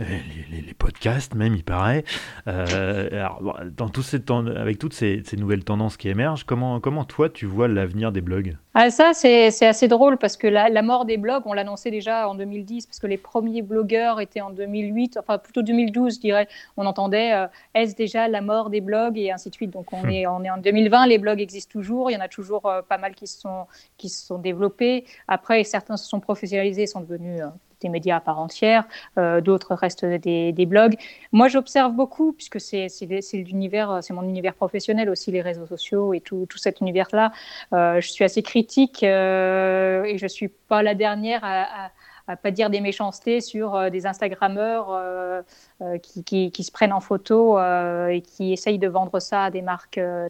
[0.00, 0.04] Euh,
[0.50, 2.04] les, podcasts même, il paraît.
[2.48, 4.20] Euh, alors, dans tout ces
[4.56, 8.56] avec toutes ces, nouvelles tendances qui émergent, comment, comment toi tu vois l'avenir des blogs?
[8.74, 12.34] Ah, Ça, c'est assez drôle parce que la, mort des blogs, on l'annonçait déjà en
[12.34, 16.48] 2010 parce que les premiers blogueurs étaient en 2008, enfin plutôt 2012, je dirais.
[16.76, 19.70] On entendait euh, est-ce déjà la mort des blogs et ainsi de suite.
[19.70, 20.10] Donc on, hmm.
[20.10, 22.98] est, on est en 2020, les blogs existent toujours, il y en a toujours pas
[22.98, 25.04] mal qui se sont, qui se sont développés.
[25.26, 27.42] Après, certains se sont professionnalisés, sont devenus
[27.80, 28.84] des médias à part entière,
[29.18, 30.96] euh, d'autres restent des, blogs.
[31.32, 32.88] Moi, j'observe beaucoup, puisque c'est
[34.10, 37.32] mon univers professionnel aussi, les réseaux sociaux et tout, cet univers-là.
[37.72, 41.90] Euh, je suis assez critique euh, et je suis pas la dernière à,
[42.28, 45.44] à pas dire des méchancetés sur des Instagrammeurs
[46.02, 50.28] qui, se prennent en photo et qui essayent de vendre ça à des marques de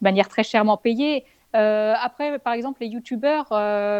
[0.00, 1.24] manière très chèrement payée.
[1.54, 3.48] Après, par exemple, les youtubeurs,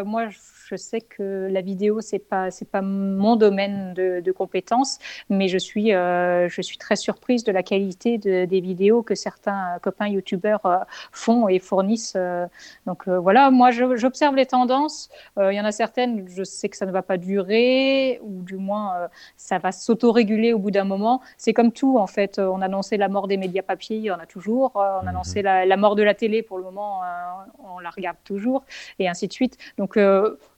[0.05, 0.29] moi,
[0.65, 5.47] je sais que la vidéo c'est pas c'est pas mon domaine de, de compétences, mais
[5.47, 10.07] je suis euh, je suis très surprise de la qualité des vidéos que certains copains
[10.07, 10.77] youtubeurs euh,
[11.11, 12.15] font et fournissent.
[12.15, 12.47] Euh.
[12.85, 15.09] donc voilà, moi j'observe les tendances.
[15.37, 18.55] Il y en a certaines, je sais que ça ne va pas durer, ou du
[18.55, 21.21] moins ça va s'autoréguler au bout d'un moment.
[21.37, 22.39] C'est comme tout en fait.
[22.39, 24.71] On annonçait la mort des médias papier, il y en a toujours.
[24.75, 25.07] On mhm.
[25.09, 27.01] annonçait la, la, mort de la télé, pour le moment,
[27.63, 28.63] on la regarde toujours,
[28.99, 29.57] et ainsi de suite.
[29.77, 29.97] Donc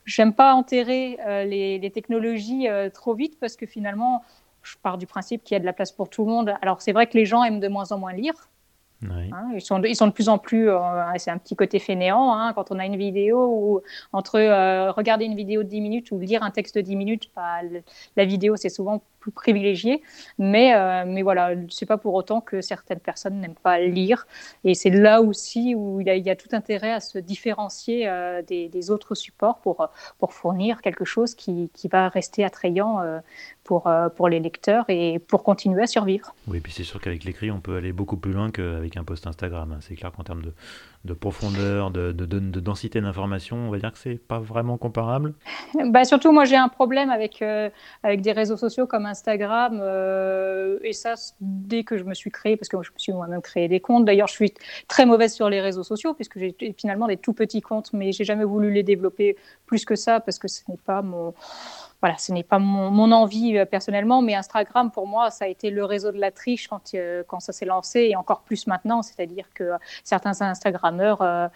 [0.08, 4.24] J'aime pas enterrer euh, les, technologies euh, trop vite parce que finalement,
[4.64, 6.56] je pars du principe qu'il y a de la place pour tout le monde.
[6.62, 8.50] Alors c'est vrai que les gens aiment de moins en moins lire.
[9.04, 10.80] Hein, ils, sont de, ils, sont de, plus en plus, euh,
[11.18, 14.40] c'est un petit côté fainéant, hein, quand on a une vidéo ou entre
[14.90, 17.60] regarder une vidéo de 10 minutes ou lire un texte de 10 minutes, bah,
[18.16, 20.02] la vidéo c'est souvent privilégié,
[20.38, 20.74] mais,
[21.06, 24.28] mais voilà, c'est pas pour autant que certaines personnes n'aiment pas lire,
[24.64, 28.10] et c'est là aussi où il y, a, tout intérêt à se différencier
[28.48, 29.88] des, des, autres supports pour,
[30.20, 33.02] pour fournir quelque chose qui, qui va rester attrayant
[33.68, 36.34] pour, euh, pour les lecteurs et pour continuer à survivre.
[36.48, 39.28] Oui, puis c'est sûr qu'avec l'écrit, on peut aller beaucoup plus loin qu'avec un post
[39.28, 39.74] Instagram.
[39.74, 39.80] Hein.
[39.82, 40.54] C'est clair qu'en termes de,
[41.08, 45.34] de profondeur, de, de, de, densité d'information, on va dire que c'est pas vraiment comparable.
[45.86, 47.70] bah surtout, moi, j'ai un problème avec, euh,
[48.04, 49.80] avec des réseaux sociaux comme Instagram.
[49.82, 53.42] Euh, et ça, dès que je me suis créée, parce que je me suis moi-même
[53.42, 54.06] créé des comptes.
[54.06, 54.54] D'ailleurs, je suis
[54.88, 58.26] très mauvaise sur les réseaux sociaux, puisque j'ai finalement des tout petits comptes, mais j'ai
[58.26, 61.34] jamais voulu les développer plus que ça, parce que ce n'est pas mon
[62.02, 65.70] voilà, ce n'est pas mon, envie euh, personnellement, mais Instagram, pour moi, ça a été
[65.70, 69.02] le réseau de la triche quand, euh, quand ça s'est lancé, et encore plus maintenant,
[69.02, 69.72] c'est-à-dire que
[70.04, 71.48] certains Instagrammeurs euh,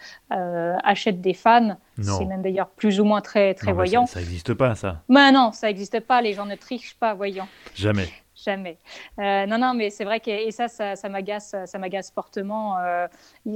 [0.84, 1.78] achètent des fans.
[2.02, 4.08] C'est même d'ailleurs plus ou moins très, très voyant.
[4.08, 5.02] Ça n'existe pas, ça.
[5.08, 7.48] Mais non, ça n'existe pas, les gens ne trichent pas, voyons.
[7.76, 8.10] Jamais.
[8.44, 8.80] Jamais.
[9.20, 12.80] Euh, non, non, mais c'est vrai que et ça, ça, m'agace, ça m'agace fortement.
[12.80, 13.08] Euh,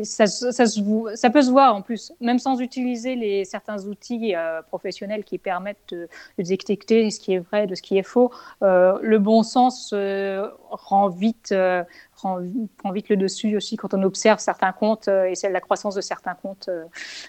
[0.04, 5.24] ça, ça, peut se voir en plus, même sans utiliser les certains outils euh, professionnels
[5.24, 8.32] qui permettent de, détecter ce qui est vrai de ce qui est faux.
[8.62, 11.54] le bon sens rend vite.
[12.16, 12.40] Prend,
[12.92, 16.34] vite le dessus aussi quand on observe certains comptes et c'est la croissance de certains
[16.34, 16.70] comptes.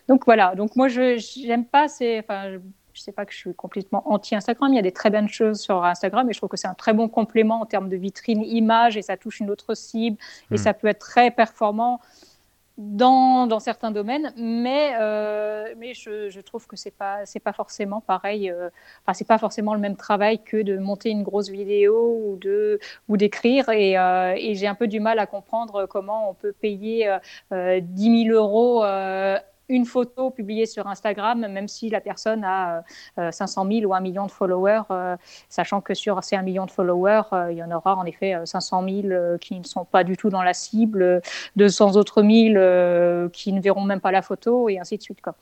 [0.08, 0.54] Donc voilà.
[0.54, 2.58] Donc moi, je n'aime pas ces, enfin,
[2.96, 4.72] je sais pas que je suis complètement anti-Instagram.
[4.72, 6.74] Il y a des très bonnes choses sur Instagram et je trouve que c'est un
[6.74, 10.16] très bon complément en termes de vitrine image et ça touche une autre cible
[10.50, 10.56] et hmm.
[10.56, 12.00] ça peut être très performant
[12.78, 17.54] dans, dans, certains domaines, mais, euh, mais je, je, trouve que c'est pas c'est pas
[17.54, 18.50] forcément pareil.
[18.50, 18.68] Euh,
[19.02, 22.78] enfin, c'est pas forcément le même travail que de monter une grosse vidéo ou de
[23.08, 23.70] ou d'écrire.
[23.70, 27.16] Et, euh, et j'ai un peu du mal à comprendre comment on peut payer
[27.50, 28.84] 10 000 euros
[29.68, 32.84] une photo publiée sur Instagram, même si la personne a
[33.30, 35.16] 500 euh, 000 ou 1 million de followers, euh,
[35.48, 38.34] sachant que sur ces 1 million de followers, euh, il y en aura en effet
[38.44, 41.20] 500 000 qui ne sont pas du tout dans la cible,
[41.56, 45.20] 200 autres 1000 qui ne verront même pas la photo, et ainsi de suite.
[45.20, 45.34] Quoi.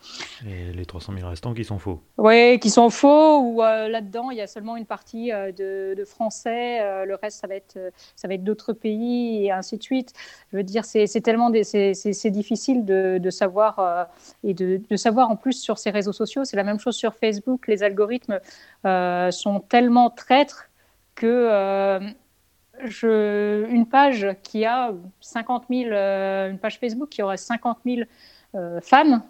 [0.47, 4.39] Et les 300 000 restants qui sont faux Oui, qui sont faux, ou là-dedans, il
[4.39, 7.79] y a seulement une partie de, de, Français, le reste, ça va être,
[8.15, 10.13] ça va être d'autres pays, et ainsi de suite.
[10.53, 14.09] Je veux dire, c'est tellement c'est difficile de, de savoir
[14.43, 16.45] et de, savoir en plus sur ces réseaux sociaux.
[16.45, 17.67] C'est la même chose sur Facebook.
[17.69, 18.41] Les algorithmes
[18.85, 20.69] euh, sont tellement traîtres
[21.15, 22.01] que euh,
[23.03, 28.03] une page qui a 50 000, euh, une page Facebook qui aurait 50 000
[28.83, 29.21] fans,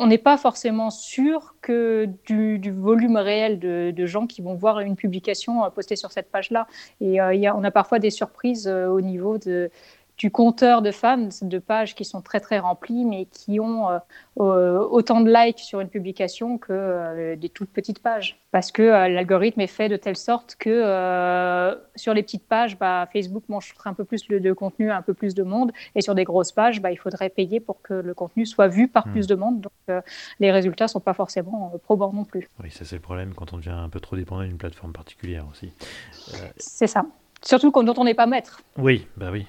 [0.00, 4.94] on n'est pas forcément sûr que du, volume réel de, gens qui vont voir une
[4.94, 6.68] publication postée sur cette page-là.
[7.00, 9.70] Et on a parfois des surprises au niveau de,
[10.18, 13.98] du compteur de fans, de pages qui sont très très remplies, mais qui ont euh,
[14.40, 18.40] euh, autant de likes sur une publication que euh, des toutes petites pages.
[18.50, 23.44] Parce que l'algorithme est fait de telle sorte que sur les petites pages, bah, Facebook
[23.48, 26.52] mange un peu plus de, contenu, un peu plus de monde, et sur des grosses
[26.52, 29.12] pages, bah, il faudrait payer pour que le contenu soit vu par hmm.
[29.12, 29.60] plus de monde.
[29.60, 30.02] Donc
[30.40, 32.48] les résultats ne sont pas forcément probants non plus.
[32.62, 35.44] Oui, ça c'est le problème quand on devient un peu trop dépendant d'une plateforme particulière
[35.50, 35.72] aussi.
[36.56, 37.04] C'est ça.
[37.42, 38.62] Surtout quand on n'est pas maître.
[38.76, 39.46] Oui, bah oui.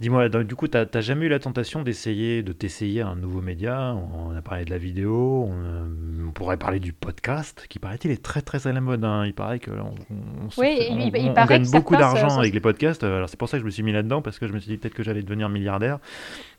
[0.00, 3.94] Dis-moi, du coup, tu n'as jamais eu la tentation d'essayer, de t'essayer un nouveau média?
[4.14, 8.42] On, a parlé de la vidéo, on, pourrait parler du podcast, qui paraît-il est très
[8.42, 9.04] très à la mode.
[9.04, 9.24] Hein.
[9.24, 13.04] Il paraît que on, gagne beaucoup d'argent avec les podcasts.
[13.04, 14.70] Alors c'est pour ça que je me suis mis là-dedans, parce que je me suis
[14.70, 15.98] dit peut-être que j'allais devenir milliardaire.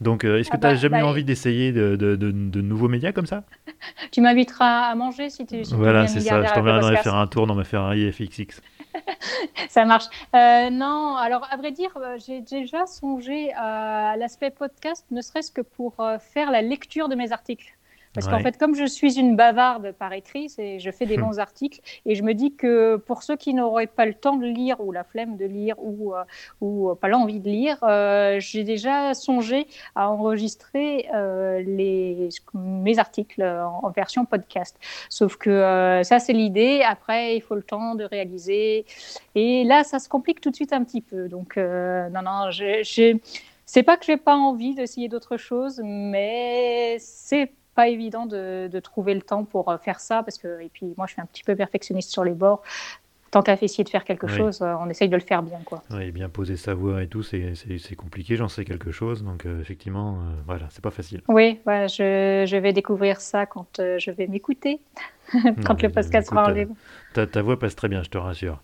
[0.02, 2.62] Donc, euh, est-ce que ah tu n'as bah, jamais eu bah, envie d'essayer de, de,
[2.62, 3.43] nouveaux médias comme ça?
[4.12, 5.63] Tu m'inviteras à manger si tu.
[5.63, 6.43] Si voilà, c'est ça.
[6.43, 8.62] Je t'enverrai faire un tour dans ma Ferrari FXX.
[9.69, 10.05] Ça marche.
[10.36, 15.51] Euh, non, alors à vrai dire, euh, j'ai déjà songé à l'aspect podcast, ne serait-ce
[15.51, 17.77] que pour euh, faire la lecture de mes articles.
[18.17, 21.82] Parce qu'en fait, comme je suis une bavarde par écrit, je fais des longs articles
[22.08, 24.91] et je me dis que pour ceux qui n'auraient pas le temps de lire ou
[24.91, 26.23] la flemme de lire ou, euh,
[26.60, 33.43] ou pas l'envie de lire, euh, j'ai déjà songé à enregistrer euh, les, mes articles
[33.43, 34.75] en, version podcast.
[35.10, 36.82] Sauf que ça, c'est l'idée.
[36.84, 38.86] Après, il faut le temps de réaliser.
[39.36, 41.30] Et là, ça se complique tout de suite un petit peu.
[41.30, 43.21] Donc, non, non, j'ai.
[43.69, 49.13] C'est pas que j'ai pas envie d'essayer d'autres choses, mais c'est pas évident de, trouver
[49.13, 51.44] le temps pour euh, faire ça parce que et puis moi je suis un petit
[51.44, 52.63] peu perfectionniste sur les bords
[53.30, 55.60] tant qu'à essayer de faire quelque chose, euh, on essaye de le faire bien.
[55.66, 55.84] Quoi.
[55.92, 59.60] Oui, bien poser sa voix et tout, c'est compliqué, j'en sais quelque chose, donc euh,
[59.60, 61.22] effectivement, voilà, c'est pas facile.
[61.28, 64.80] Oui, je, je, vais découvrir ça quand je vais m'écouter,
[65.66, 66.56] quand le podcast sera en.
[67.13, 68.62] Ta, ta, voix passe très bien, je te rassure.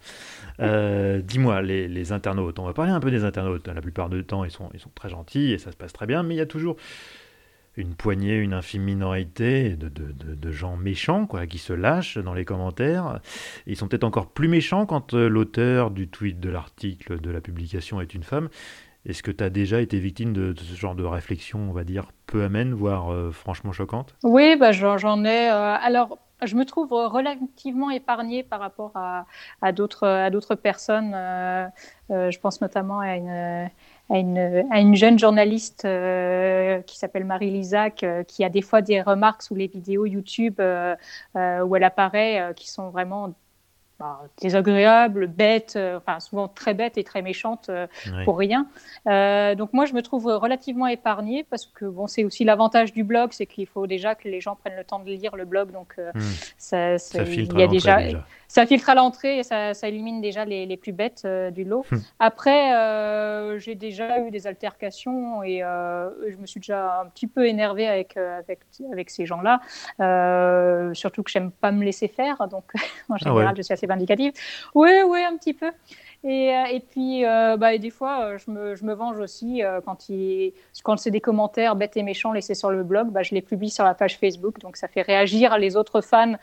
[0.59, 4.45] Dis-moi, les, les, internautes, on va parler un peu des internautes, la plupart du temps,
[4.45, 6.41] ils sont, ils sont très gentils et ça se passe très bien, mais il y
[6.41, 6.77] a toujours
[7.75, 12.33] une poignée, une infime minorité de, de, de, gens méchants quoi, qui se lâchent dans
[12.33, 13.19] les commentaires.
[13.65, 17.41] Ils sont peut-être encore plus méchants quand euh, l'auteur du tweet, de l'article, de la
[17.41, 18.49] publication est une femme.
[19.05, 22.11] Est-ce que tu as déjà été victime de, ce genre de réflexion, on va dire,
[22.27, 24.15] peu amène, voire euh, franchement choquante?
[24.23, 25.49] Oui, bah, j'en ai.
[25.49, 29.25] Euh, alors, je me trouve relativement épargnée par rapport à,
[29.61, 31.11] à d'autres personnes.
[32.09, 33.69] je pense notamment à une
[34.09, 39.01] à une, jeune journaliste euh, qui s'appelle Marie Lisac, euh, qui a des fois des
[39.01, 40.95] remarques sous les vidéos YouTube euh,
[41.33, 43.33] où elle apparaît, qui sont vraiment
[43.99, 47.71] bah, désagréables, bêtes, enfin souvent très bêtes et très méchantes
[48.25, 48.67] pour rien.
[49.05, 53.29] donc moi, je me trouve relativement épargnée parce que bon, c'est aussi l'avantage du blog,
[53.31, 55.71] c'est qu'il faut déjà que les gens prennent le temps de lire le blog.
[55.71, 56.19] Donc hmm.
[56.57, 57.99] ça, ça, filtre il y a déjà
[58.53, 61.87] ça filtre à l'entrée et ça, élimine déjà les, plus bêtes euh, du lot.
[61.89, 61.97] Hmm.
[62.19, 67.25] Après, euh, j'ai déjà eu des altercations et euh, je me suis déjà un petit
[67.25, 68.59] peu énervée avec, avec,
[68.91, 69.59] avec ces gens-là.
[70.93, 72.65] surtout que j'aime pas me laisser faire, donc
[73.09, 74.33] en ah général, je suis assez vindicative.
[74.75, 75.71] Oui, oui, un petit peu.
[76.25, 79.19] Et, euh, et puis, euh, bah, et des fois, euh, je me, je me venge
[79.19, 83.23] aussi quand, il, quand c'est des commentaires bêtes et méchants laissés sur le blog, bah,
[83.23, 84.59] je les publie sur la page Facebook.
[84.59, 86.35] Donc, ça fait réagir les autres fans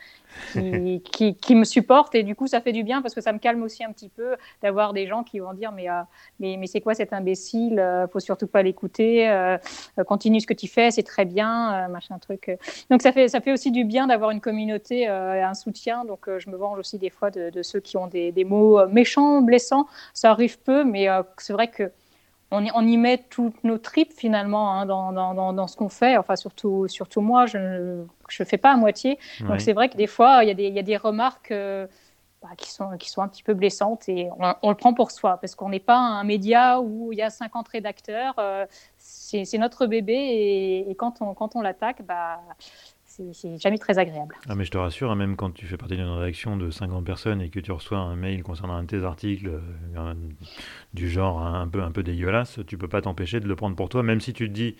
[0.53, 2.13] qui, qui, qui, me supportent.
[2.13, 4.09] Et du coup, ça fait du bien parce que ça me calme aussi un petit
[4.09, 5.87] peu d'avoir des gens qui vont dire Mais,
[6.39, 9.57] mais, mais c'est quoi cet imbécile Faut surtout pas l'écouter.
[10.05, 11.87] continue ce que tu fais, c'est très bien.
[11.87, 12.51] machin truc.
[12.91, 16.05] Donc, ça fait, ça fait aussi du bien d'avoir une communauté, un soutien.
[16.05, 18.85] Donc, je me venge aussi des fois de, de ceux qui ont des, des mots
[18.87, 19.70] méchants, blessants
[20.13, 21.91] ça arrive peu, mais euh, c'est vrai que
[22.51, 26.17] on, y met toutes nos tripes finalement hein, dans, dans, dans, ce qu'on fait.
[26.17, 29.19] Enfin, surtout, surtout moi, je ne fais pas à moitié.
[29.39, 31.87] Donc c'est vrai que des fois, il y, a des, y a des remarques euh,
[32.41, 34.29] bah, qui, sont, qui sont un petit peu blessantes et
[34.61, 37.29] on, le prend pour soi parce qu'on n'est pas un média où il y a
[37.29, 38.35] 50 rédacteurs.
[38.37, 38.65] Euh,
[38.97, 42.41] c'est notre bébé et, et quand on, quand on l'attaque, bah,
[43.33, 44.35] c'est jamais très agréable.
[44.47, 47.03] Ah mais je te rassure, hein, même quand tu fais partie d'une rédaction de 50
[47.05, 50.13] personnes et que tu reçois un mail concernant un de tes articles euh,
[50.93, 53.89] du genre un peu, un peu dégueulasse, tu peux pas t'empêcher de le prendre pour
[53.89, 54.75] toi, même si tu te dis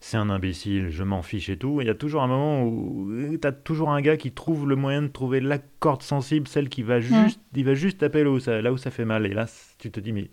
[0.00, 1.80] c'est un imbécile, je m'en fiche et tout.
[1.80, 3.10] Il y a toujours un moment où
[3.40, 6.68] tu as toujours un gars qui trouve le moyen de trouver la corde sensible, celle
[6.68, 9.26] qui va juste, il va juste taper là où, ça, là où ça fait mal.
[9.26, 9.46] Et là,
[9.78, 10.28] tu te dis, mais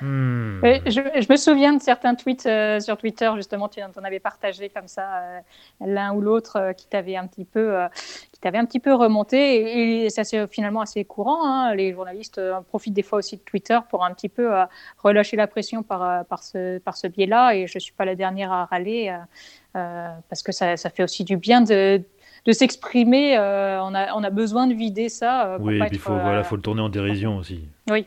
[0.00, 0.60] Hmm.
[0.86, 4.88] Je, me souviens de certains tweets euh, sur Twitter, justement, tu en avais partagé comme
[4.88, 5.40] ça euh,
[5.80, 7.76] l'un ou l'autre euh, qui t'avait un petit peu,
[8.32, 10.04] qui t'avait un petit peu remonté.
[10.04, 11.46] Et, ça c'est finalement assez courant.
[11.46, 11.74] Hein.
[11.74, 14.50] Les journalistes profitent des fois aussi de Twitter pour un petit peu
[14.98, 17.54] relâcher la pression par, par ce, par ce biais-là.
[17.54, 19.16] Et je suis pas la dernière à râler
[19.72, 22.02] parce que ça, ça, fait aussi du bien de
[22.46, 23.38] de s'exprimer.
[23.38, 25.56] on, a, on a besoin de vider ça.
[25.60, 27.62] oui, et puis il faut, voilà, faut le tourner en dérision aussi.
[27.90, 28.06] Oui,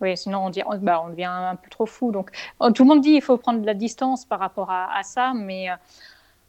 [0.00, 2.10] oui, sinon on, dit, bah, on devient un peu trop fou.
[2.10, 5.02] Donc, oh, tout le monde dit qu'il faut prendre de la distance par rapport à,
[5.02, 5.74] ça, mais euh,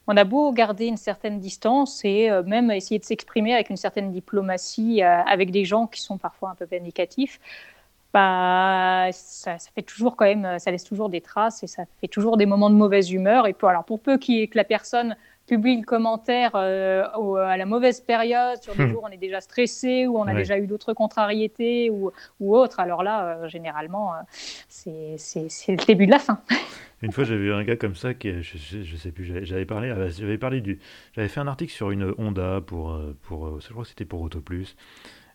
[0.07, 3.77] on a beau garder une certaine distance et euh, même essayer de s'exprimer avec une
[3.77, 7.39] certaine diplomatie euh, avec des gens qui sont parfois un peu vindicatifs.
[8.13, 12.35] Bah, ça, fait toujours quand même, ça laisse toujours des traces et ça fait toujours
[12.35, 13.47] des moments de mauvaise humeur.
[13.47, 15.15] Et alors, pour peu que la personne
[15.51, 17.03] publie le commentaire euh,
[17.35, 18.91] à la mauvaise période, sur des hmm.
[18.91, 22.09] jours où on est déjà stressé, ou on a déjà eu d'autres contrariétés ou,
[22.39, 24.17] ou autres, alors là, euh, généralement, euh,
[24.69, 25.17] c'est
[25.67, 26.39] le début de la fin.
[27.01, 29.93] Une fois, j'avais eu un gars comme ça qui, je, je sais plus, j'avais parlé,
[30.17, 30.79] j'avais parlé du,
[31.13, 34.75] j'avais fait un article sur une Honda pour, pour, je crois que c'était pour AutoPlus.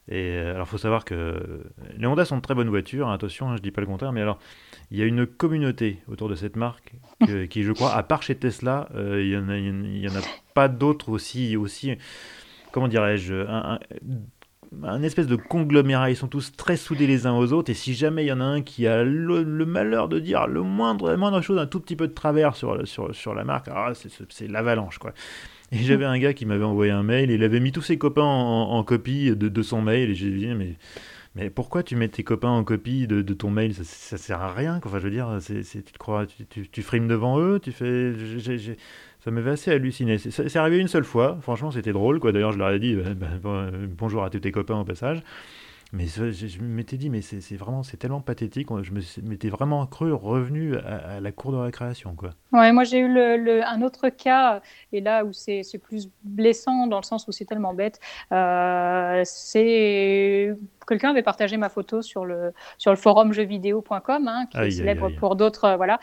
[0.08, 1.64] Et alors, faut savoir que
[1.96, 4.12] les Honda sont de très bonnes voitures, hein, attention, hein, je dis pas le contraire,
[4.12, 4.38] mais alors,
[4.90, 6.94] il y a une communauté autour de cette marque
[7.50, 10.22] qui, je crois, à part chez Tesla, euh, il n'y en, en, a
[10.54, 11.96] pas d'autres aussi, aussi,
[12.70, 13.80] comment dirais-je, un,
[14.84, 16.10] un, espèce de conglomérat.
[16.10, 17.70] Ils sont tous très soudés les uns aux autres.
[17.70, 20.62] Et si jamais il y en a un qui a le, malheur de dire le
[20.62, 23.68] moindre, la moindre chose, un tout petit peu de travers sur, sur, sur la marque,
[23.68, 23.92] ah,
[24.28, 25.12] c'est l'avalanche, quoi.
[25.72, 28.22] Et j'avais un gars qui m'avait envoyé un mail, il avait mis tous ses copains
[28.22, 30.74] en, copie de, son mail, et j'ai dit, mais
[31.36, 33.74] mais pourquoi tu mets tes copains en copie de, ton mail?
[33.74, 34.80] Ça, ça, sert à rien.
[34.82, 38.14] Enfin, je veux dire, tu te crois, tu, tu, frimes devant eux, tu fais.
[39.22, 40.16] ça m'avait assez halluciné.
[40.16, 41.36] C'est, arrivé une seule fois.
[41.42, 42.20] Franchement, c'était drôle.
[42.20, 42.32] Quoi.
[42.32, 43.10] D'ailleurs, je leur ai dit bah,
[43.42, 45.22] bah, bonjour à tous tes copains au passage.
[45.92, 48.68] Mais je, m'étais dit, mais c'est vraiment, c'est tellement pathétique.
[48.82, 52.30] Je m'étais vraiment cru revenu à, la cour de récréation, quoi.
[52.52, 54.60] Ouais, moi j'ai eu le, un autre cas,
[54.92, 58.00] et là où c'est plus blessant dans le sens où c'est tellement bête.
[58.32, 60.56] Euh, c'est
[60.88, 65.10] quelqu'un avait partagé ma photo sur le sur le forum jeuxvideo.com, hein, qui est célèbre
[65.10, 66.00] pour d'autres, voilà,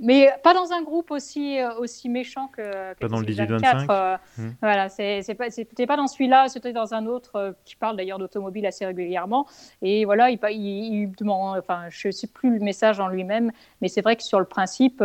[0.00, 3.86] mais pas dans un groupe aussi, euh, aussi méchant que, pas dans le 18-25.
[3.90, 4.50] Euh, hmm.
[4.60, 8.66] Voilà, pas, c'était pas dans celui-là, c'était dans un autre euh, qui parle d'ailleurs d'automobile
[8.66, 9.46] assez régulièrement.
[9.82, 14.02] Et voilà, il, il, demande, enfin, je sais plus le message en lui-même, mais c'est
[14.02, 15.02] vrai que sur le principe,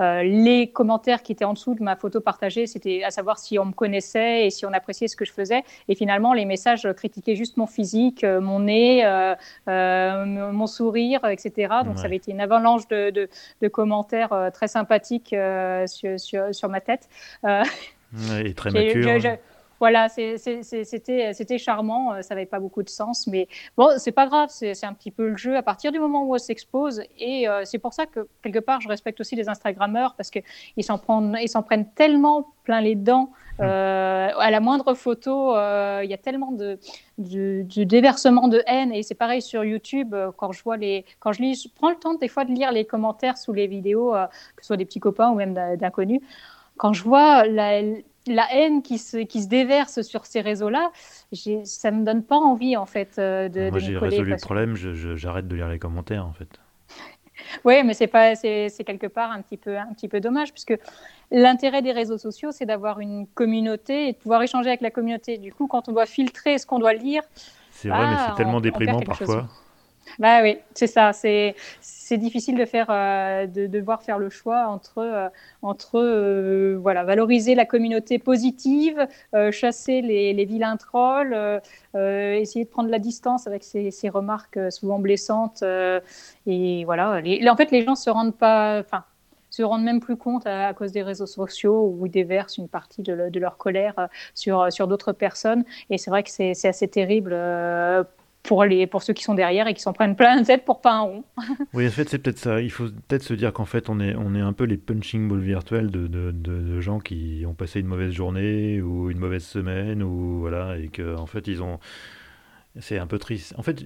[0.00, 3.66] les commentaires qui étaient en dessous de ma photo partagée, c'était à savoir si on
[3.66, 5.62] me connaissait et si on appréciait ce que je faisais.
[5.88, 9.04] Et finalement, les messages critiquaient juste mon physique, mon nez,
[9.66, 11.74] mon sourire, etc.
[11.84, 13.28] Donc ça avait été une avalanche de, de,
[13.62, 17.08] de commentaires euh, très sympathique euh, sur, sur, ma tête.
[17.44, 17.62] Euh,
[18.44, 19.36] et très mature.
[19.80, 24.84] Voilà, c'était charmant, ça n'avait pas beaucoup de sens, mais bon, c'est pas grave, c'est
[24.84, 25.56] un petit peu le jeu.
[25.56, 28.88] À partir du moment où on s'expose, et c'est pour ça que quelque part, je
[28.88, 30.42] respecte aussi les Instagrammeurs parce qu'ils
[30.80, 33.30] s'en prennent, s'en prennent tellement plein les dents.
[33.60, 33.62] Mmh.
[33.62, 36.78] à la moindre photo, il y a tellement de,
[37.18, 38.92] du, déversement de haine.
[38.92, 41.90] Et c'est pareil sur YouTube, euh, quand je vois les, quand je lis, je prends
[41.90, 44.76] le temps des fois de lire les commentaires sous les vidéos, euh, que ce soit
[44.76, 46.20] des petits copains ou même d'inconnus.
[46.76, 47.82] Quand je vois la,
[48.26, 50.90] la haine qui se, qui se déverse sur ces réseaux-là,
[51.64, 53.70] ça me donne pas envie en fait euh, de.
[53.70, 56.48] Moi, j'ai résolu le problème, j'arrête de lire les commentaires en fait.
[57.64, 60.78] Oui, mais c'est pas, c'est quelque part un petit peu, un petit peu dommage, puisque
[61.30, 65.36] l'intérêt des réseaux sociaux, c'est d'avoir une communauté et de pouvoir échanger avec la communauté.
[65.36, 67.22] Du coup, quand on doit filtrer ce qu'on doit lire,
[67.70, 69.48] c'est vrai, mais c'est bah, tellement déprimant parfois.
[70.18, 71.12] Bah oui, c'est ça.
[71.12, 75.28] C'est c'est difficile de faire, euh, de, devoir faire le choix entre euh,
[75.62, 79.06] entre euh, voilà valoriser la communauté positive,
[79.50, 81.34] chasser les, les, vilains trolls,
[81.94, 85.64] essayer de prendre la distance avec ces, ces remarques souvent blessantes
[86.46, 87.20] et voilà.
[87.50, 89.04] En fait, les gens se rendent pas, enfin
[89.50, 93.02] se rendent même plus compte à, cause des réseaux sociaux où ils déversent une partie
[93.02, 95.64] de, de leur colère sur, sur d'autres personnes.
[95.90, 97.32] Et c'est vrai que c'est assez terrible
[98.44, 100.80] pour, les, pour ceux qui sont derrière et qui s'en prennent plein la tête pour
[100.80, 101.24] pas un rond.
[101.72, 102.60] oui, en fait, c'est peut-être ça.
[102.60, 105.28] Il faut peut-être se dire qu'en fait, on est, on est un peu les punching
[105.28, 109.44] balls virtuels de, de, de, gens qui ont passé une mauvaise journée ou une mauvaise
[109.44, 111.80] semaine, ou voilà, et qu'en en fait, ils ont.
[112.80, 113.54] C'est un peu triste.
[113.56, 113.84] En fait,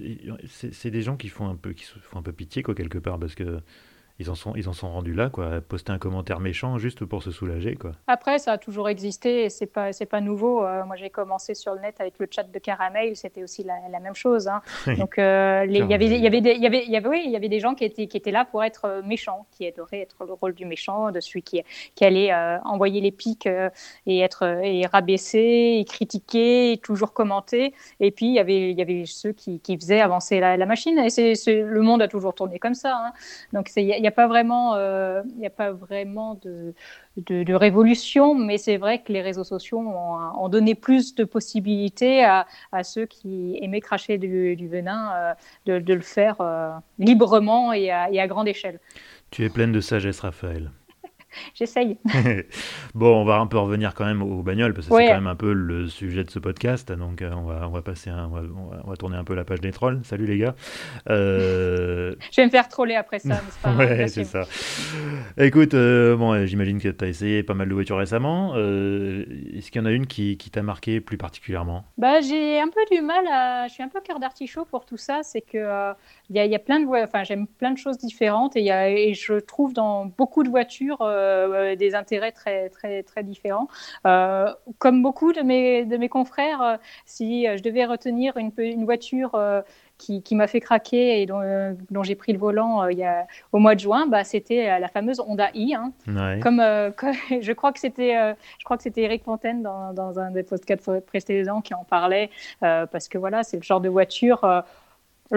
[0.49, 3.19] c'est des gens qui font un peu, qui font un peu pitié, quoi, quelque part,
[3.19, 3.61] parce que
[4.19, 7.23] ils en sont, ils en sont rendus là, quoi, poster un commentaire méchant juste pour
[7.23, 7.93] se soulager, quoi.
[8.07, 10.63] Après, ça a toujours existé et c'est pas, c'est pas nouveau.
[10.63, 13.99] Euh, moi, j'ai commencé sur le net avec le chat de Caramel, c'était aussi la,
[13.99, 14.47] même chose.
[14.47, 14.61] Hein.
[14.97, 17.23] Donc, euh, il y avait, il y avait, il y avait, il y avait, oui,
[17.25, 19.65] il y avait des gens qui étaient, qui étaient là pour être euh, méchants, qui
[19.65, 21.61] adoraient être le rôle du méchant, de celui qui,
[21.95, 22.33] qui allait
[22.65, 23.47] envoyer les pics
[24.05, 25.85] et être et rabaisser,
[26.33, 27.73] et toujours commenter.
[27.99, 30.97] Et puis, il y avait, il y avait ceux qui, qui faisaient avancer la, machine.
[30.99, 32.95] Et c'est, le monde a toujours tourné comme ça.
[32.97, 33.13] Hein.
[33.53, 36.73] Donc, il y a a pas vraiment, euh, il a pas vraiment de,
[37.53, 42.45] révolution, mais c'est vrai que les réseaux sociaux ont, donné plus de possibilités à,
[42.83, 45.33] ceux qui aimaient cracher du, venin euh,
[45.65, 48.79] de, de, le faire euh, librement et à, et à grande échelle.
[49.31, 50.71] Tu es pleine de sagesse, Raphaël.
[51.53, 51.97] J'essaye.
[52.93, 55.27] bon, on va un peu revenir quand même aux bagnoles, parce que c'est quand même
[55.27, 56.91] un peu le sujet de ce podcast.
[56.91, 59.61] Donc, euh, on, va, on va passer un, on, va, tourner un peu la page
[59.61, 60.01] des trolls.
[60.03, 60.55] Salut les gars.
[61.09, 62.15] Euh...
[62.31, 64.43] Je vais me faire troller après ça, n'est-ce pas Ouais, c'est ça.
[65.37, 68.53] Écoute, euh, bon, j'imagine que tu as essayé pas mal de voitures récemment.
[68.55, 69.25] Euh,
[69.55, 71.85] est-ce qu'il y en a une qui, qui t'a marqué plus particulièrement?
[71.97, 73.67] Bah, J'ai un peu du mal à.
[73.67, 75.21] Je suis un peu cœur d'artichaut pour tout ça.
[75.23, 75.93] C'est que
[76.29, 79.13] il y, a, plein de enfin j'aime plein de choses différentes et, y a, et
[79.15, 83.67] je trouve dans beaucoup de voitures euh, des intérêts très très très différents.
[84.05, 88.85] Euh, comme beaucoup de mes de mes confrères, euh, si je devais retenir une, une
[88.85, 89.31] voiture
[89.97, 91.41] qui, qui m'a fait craquer et dont,
[91.89, 94.87] dont j'ai pris le volant il y a, au mois de juin, bah, c'était la
[94.87, 95.73] fameuse Honda i.
[95.73, 95.91] Hein.
[96.41, 100.43] Comme, je crois que c'était, je crois que c'était Eric Fontaine dans, dans, un des
[100.43, 102.29] podcasts précédents qui en parlait
[102.61, 104.63] parce que voilà, c'est le genre de voiture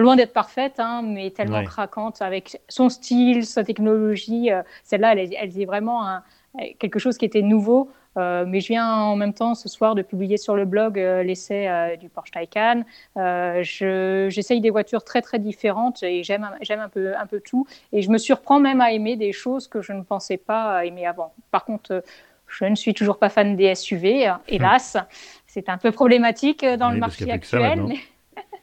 [0.01, 4.51] loin d'être parfaite, hein, mais tellement craquante avec son style, sa technologie.
[4.51, 6.23] Euh, celle-là, elle, elle, est vraiment un,
[6.79, 7.91] quelque chose qui était nouveau.
[8.15, 11.23] Euh, mais je viens en même temps ce soir de publier sur le blog euh,
[11.23, 12.83] l'essai du Porsche Taycan.
[13.63, 17.65] J'essaye des voitures très très différentes et j'aime un peu, un peu tout.
[17.91, 21.07] Et je me surprends même à aimer des choses que je ne pensais pas aimer
[21.07, 21.33] avant.
[21.49, 22.03] Par contre,
[22.47, 24.97] je ne suis toujours pas fan des SUV, hélas.
[25.47, 27.95] C'est un peu problématique dans le marché actuel.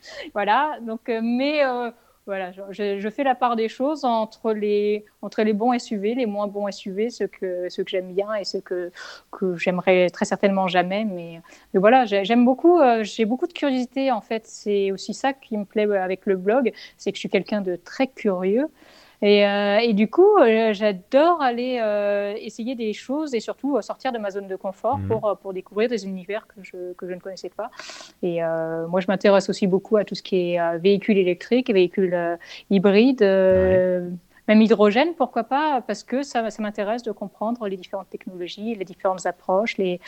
[0.34, 1.90] voilà, donc, euh, mais euh,
[2.26, 6.46] voilà, je, fais la part des choses entre les, entre les bons SUV, les moins
[6.46, 8.92] bons SUV, ceux que, ceux que j'aime bien et ceux que,
[9.32, 11.04] que j'aimerais très certainement jamais.
[11.04, 11.40] Mais,
[11.74, 14.46] voilà, j'aime beaucoup, euh, j'ai beaucoup de curiosité en fait.
[14.46, 17.76] C'est aussi ça qui me plaît avec le blog, c'est que je suis quelqu'un de
[17.76, 18.68] très curieux.
[19.22, 24.12] Et, euh, et, du coup, euh, j'adore aller euh, essayer des choses et surtout sortir
[24.12, 25.08] de ma zone de confort mhm.
[25.08, 27.70] pour, pour découvrir des univers que je, que je ne connaissais pas.
[28.22, 28.40] Et
[28.88, 32.38] moi, je m'intéresse aussi beaucoup à tout ce qui est véhicules électriques, véhicules
[32.70, 33.22] hybrides.
[34.48, 38.84] Même hydrogène, pourquoi pas Parce que ça, ça m'intéresse de comprendre les différentes technologies, les
[38.84, 40.00] différentes approches, les,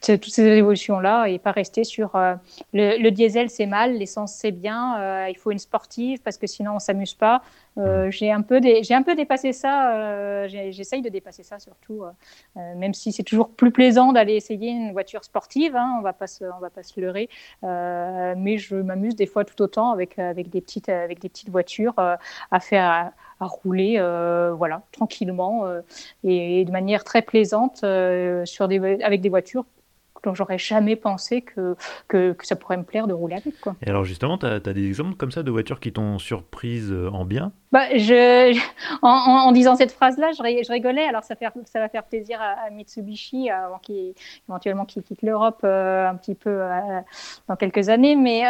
[0.00, 2.34] toutes ces, évolutions-là et pas rester sur euh,
[2.72, 6.76] le, diesel c'est mal, l'essence c'est bien, euh, il faut une sportive parce que sinon
[6.76, 7.42] on s'amuse pas.
[7.78, 10.46] Euh, j'ai un peu j'ai un peu dépassé ça.
[10.48, 12.04] J'essaye de dépasser ça surtout,
[12.56, 15.76] même si c'est toujours plus plaisant d'aller essayer une voiture sportive.
[15.76, 17.28] Hein, on va pas se, on va pas se leurrer,
[17.62, 21.94] mais je m'amuse des fois tout autant avec avec des petites avec des petites voitures
[21.96, 23.98] à faire à rouler
[24.56, 25.64] voilà tranquillement
[26.24, 27.84] et, de manière très plaisante
[28.44, 29.64] sur des, avec des voitures
[30.22, 31.76] donc j'aurais jamais pensé que,
[32.08, 33.60] que, ça pourrait me plaire de rouler avec.
[33.60, 33.74] Quoi.
[33.82, 37.10] Et alors justement, tu as, des exemples comme ça de voitures qui t'ont surprise euh,
[37.10, 37.52] en bien?
[37.72, 38.56] Bah, je,
[39.02, 41.04] en, disant cette phrase-là, je, rigolais.
[41.04, 44.14] Alors ça, fait, ça va faire plaisir à, Mitsubishi avant qu'il
[44.48, 47.00] éventuellement qu'il quitte l'Europe euh, un petit peu euh,
[47.48, 48.14] dans quelques années.
[48.14, 48.42] Mais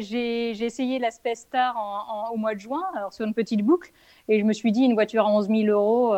[0.00, 3.90] j'ai essayé l'aspect Star en, au mois de juin, alors sur une petite boucle.
[4.28, 6.12] Et je me suis dit, une voiture à 11 000 euros,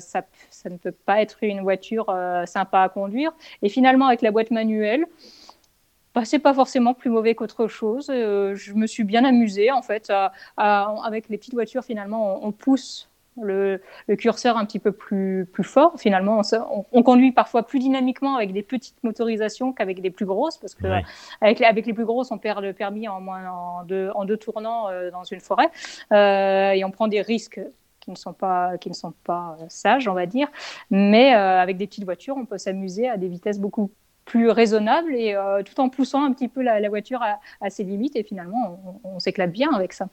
[0.00, 2.06] ça, ça, ne peut pas être une voiture
[2.46, 3.32] sympa à conduire.
[3.62, 5.06] Et finalement, avec la boîte manuelle,
[6.14, 8.08] bah, c'est pas forcément plus mauvais qu'autre chose.
[8.08, 10.12] Euh, je me suis bien amusée en fait.
[10.56, 13.08] avec les petites voitures, finalement, on, pousse
[13.40, 13.80] le,
[14.16, 15.94] curseur un petit peu plus, plus fort.
[15.98, 16.42] Finalement,
[16.92, 20.86] on, conduit parfois plus dynamiquement avec des petites motorisations qu'avec des plus grosses, parce que
[21.40, 24.36] avec, avec, les plus grosses, on perd le permis en, moins, en, deux, en deux
[24.36, 25.70] tournants euh, dans une forêt,
[26.12, 27.60] euh, et on prend des risques
[28.00, 30.48] qui ne sont pas, qui ne sont pas euh, sages, on va dire.
[30.90, 33.90] Mais avec des petites voitures, on peut s'amuser à des vitesses beaucoup
[34.24, 37.22] plus raisonnables et tout en poussant un petit peu la, voiture
[37.60, 38.16] à, ses limites.
[38.16, 40.08] Et finalement, on s'éclate bien avec ça.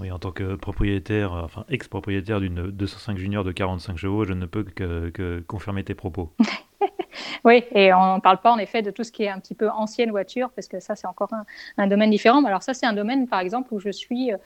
[0.00, 4.32] Oui, en tant que propriétaire, euh, enfin ex-propriétaire d'une 205 Junior de 45 chevaux, je
[4.32, 6.32] ne peux que, confirmer tes propos.
[7.44, 9.54] oui, et on ne parle pas en effet de tout ce qui est un petit
[9.54, 11.28] peu ancienne voiture, parce que ça, c'est encore
[11.76, 12.42] un, domaine différent.
[12.46, 14.32] Alors ça, c'est un domaine, par exemple, où je suis...
[14.32, 14.38] Euh,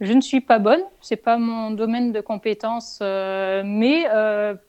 [0.00, 4.04] je ne suis pas bonne, c'est pas mon domaine de compétence, euh, mais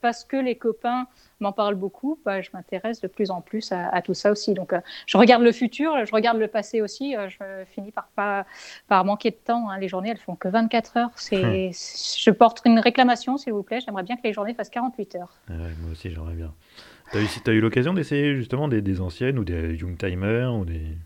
[0.00, 1.06] parce que les copains
[1.40, 4.54] m'en parle beaucoup, bah, je m'intéresse de plus en plus à, tout ça aussi.
[4.54, 7.16] Donc, euh, je regarde le futur, je regarde le passé aussi.
[7.16, 8.46] Euh, je finis par pas
[8.88, 9.70] par manquer de temps.
[9.70, 9.78] Hein.
[9.78, 11.10] Les journées, elles font que 24 heures.
[11.16, 11.72] C'est, hum.
[11.72, 13.80] je porte une réclamation, s'il vous plaît.
[13.84, 15.32] J'aimerais bien que les journées fassent 48 heures.
[15.48, 16.52] moi aussi, j'aimerais bien.
[17.12, 20.96] Tu as eu, eu l'occasion d'essayer justement des, anciennes ou des young timers ou, des,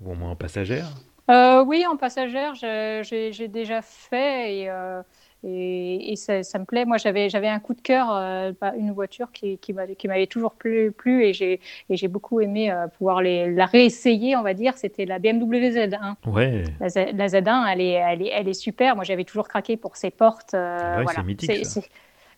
[0.00, 0.88] ou au moins en passagère?
[1.30, 4.70] Euh, Oui, en passagère, j'ai, déjà fait et
[5.44, 6.84] et, ça, me plaît.
[6.84, 10.92] Moi, j'avais, j'avais un coup de cœur, euh, une voiture qui, qui, m'avait, toujours plu,
[10.92, 14.76] plu et, j'ai, et j'ai beaucoup aimé euh, pouvoir les, la réessayer, on va dire.
[14.76, 16.14] C'était la BMW Z1.
[16.26, 16.64] Ouais.
[16.78, 18.94] La, Z1, elle est, elle, est, elle est super.
[18.94, 20.54] Moi, j'avais toujours craqué pour ses portes.
[20.54, 21.66] Euh, ouais, c'est mythique.
[21.66, 21.80] ça.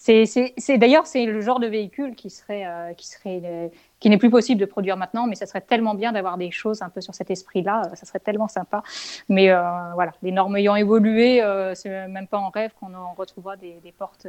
[0.04, 3.70] C'est d'ailleurs c'est le genre de véhicule qui serait euh, qui serait
[4.04, 6.82] qui n'est plus possible de produire maintenant, mais ça serait tellement bien d'avoir des choses
[6.82, 8.82] un peu sur cet esprit-là, euh, ça serait tellement sympa.
[9.30, 9.48] Mais
[9.94, 11.42] voilà, les normes ayant évolué,
[11.74, 14.26] c'est même pas en rêve qu'on en retrouvera des, des, portes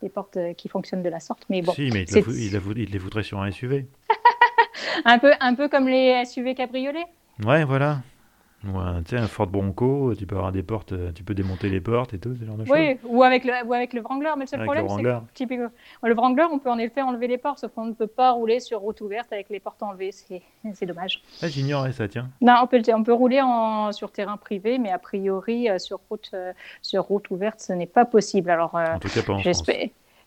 [0.00, 1.44] des portes qui fonctionnent de la sorte.
[1.50, 3.84] Mais bon, si, mais il, il, les voudrait sur un SUV.
[5.04, 7.04] un peu un peu comme les SUV cabriolets.
[7.44, 7.98] Ouais, voilà.
[8.62, 8.68] Tu
[9.06, 12.12] sais, un Ford Bronco, tu peux avoir des portes, euh, tu peux démonter les portes
[12.12, 12.76] et tout, ce genre de choses.
[12.76, 15.70] Oui, ou avec le, ou avec le Wrangler, mais le seul problème, c'est que
[16.02, 18.60] le Wrangler, on peut en effet enlever les portes, sauf qu'on ne peut pas rouler
[18.60, 21.22] sur route ouverte avec les portes enlevées, c'est dommage.
[21.40, 22.28] Ah, j'ignorais ça, tiens.
[22.42, 26.00] Non, on peut, on peut rouler en, sur terrain privé, mais a priori, euh, sur,
[26.10, 26.52] route, euh,
[26.82, 28.50] sur route ouverte, ce n'est pas possible.
[28.50, 29.62] Alors, en tout cas, pas en France.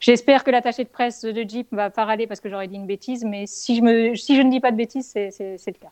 [0.04, 2.86] J'espère que l'attaché de presse de Jeep va pas râler parce que j'aurais dit une
[2.86, 5.92] bêtise, mais si je, me, si je ne dis pas de bêtises, c'est le cas.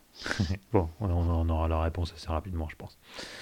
[0.72, 2.98] bon, on aura la réponse assez rapidement, je pense.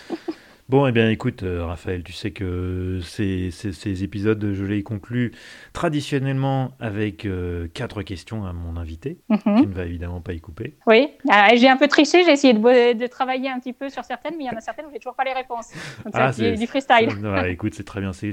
[0.70, 5.32] Bon, eh bien, écoute, euh, Raphaël, tu sais que ces, ces, épisodes, je les conclus
[5.72, 9.38] traditionnellement avec euh, quatre questions à mon invité, mhm.
[9.56, 10.76] qui ne va évidemment pas y couper.
[10.86, 14.04] Oui, ah, j'ai un peu triché, j'ai essayé de, de, travailler un petit peu sur
[14.04, 15.72] certaines, mais il y en a certaines où j'ai toujours pas les réponses.
[16.04, 17.08] Donc, ah, c'est du freestyle.
[17.48, 18.30] écoute, c'est très bien, c'est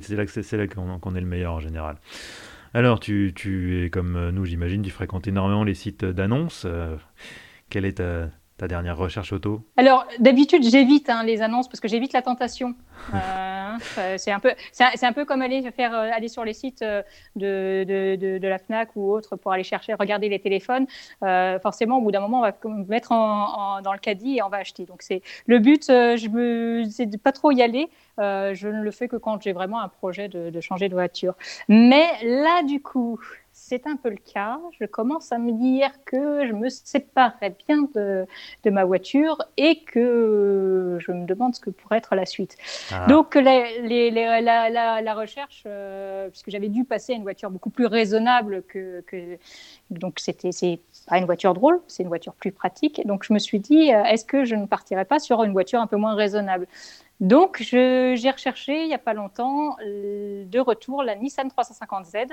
[0.51, 1.95] là, qu'on est le meilleur en général.
[2.75, 6.65] Alors, tu, tu es comme nous, j'imagine, tu fréquentes énormément les sites d'annonces.
[6.67, 6.97] Euh,
[7.71, 11.87] quelle est ta, ta dernière recherche auto Alors, d'habitude, j'évite hein, les annonces parce que
[11.87, 12.75] j'évite la tentation.
[13.99, 16.81] Euh, c'est un peu, c'est un, peu comme aller faire, euh, aller sur les sites
[16.81, 17.03] euh,
[17.35, 20.87] de, de, de, la Fnac ou autre pour aller chercher, regarder les téléphones.
[21.61, 22.55] forcément, au bout d'un moment, on va
[22.87, 24.85] mettre en, dans le caddie et on va acheter.
[24.85, 25.85] Donc, c'est le but.
[25.87, 27.89] je me, c'est de pas trop y aller.
[28.17, 31.35] je ne le fais que quand j'ai vraiment un projet de, de changer de voiture.
[31.67, 33.19] Mais là, du coup,
[33.59, 34.59] c'est un peu le cas.
[34.79, 38.25] Je commence à me dire que je me séparerais bien de,
[38.63, 42.55] de ma voiture et que je me demande ce que pourrait être la suite.
[42.91, 43.07] Ah.
[43.07, 47.49] Donc les, les, la, la, la, recherche, euh, puisque j'avais dû passer à une voiture
[47.49, 49.37] beaucoup plus raisonnable que, que
[49.89, 53.05] donc c'était c'est pas une voiture drôle, c'est une voiture plus pratique.
[53.05, 55.81] Donc je me suis dit, euh, est-ce que je ne partirais pas sur une voiture
[55.81, 56.67] un peu moins raisonnable?
[57.19, 62.29] Donc, j'ai recherché il n'y a pas longtemps de retour la Nissan 350Z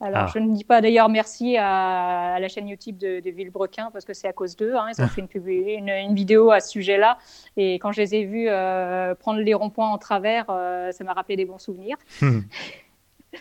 [0.00, 0.30] alors, ah.
[0.34, 4.12] je ne dis pas d'ailleurs merci à, la chaîne YouTube de, de Villebrequin parce que
[4.12, 4.74] c'est à cause d'eux.
[4.74, 4.88] Hein.
[4.96, 7.18] Ils ont fait une, une, vidéo à ce sujet-là.
[7.56, 11.12] Et quand je les ai vus euh, prendre les ronds-points en travers, euh, ça m'a
[11.12, 11.96] rappelé des bons souvenirs.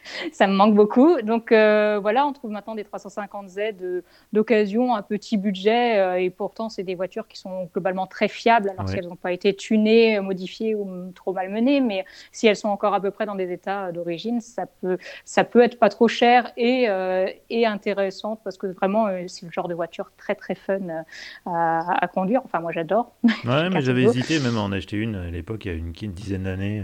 [0.32, 1.22] ça me manque beaucoup.
[1.22, 6.70] Donc euh, voilà, on trouve maintenant des 350Z d'occasion, un petit budget, euh, et pourtant
[6.70, 10.20] c'est des voitures qui sont globalement très fiables, alors si elles n'ont pas été tunées,
[10.20, 13.92] modifiées ou trop malmenées, mais si elles sont encore à peu près dans des états
[13.92, 18.68] d'origine, ça peut, ça peut être pas trop cher et, euh, et intéressante parce que
[18.68, 21.04] vraiment c'est le genre de voiture très très fun
[21.46, 22.42] à, conduire.
[22.46, 23.14] Enfin moi j'adore.
[23.46, 25.94] Ouais, mais j'avais hésité même à en acheter une à l'époque, il y a une,
[26.02, 26.84] une dizaine d'années.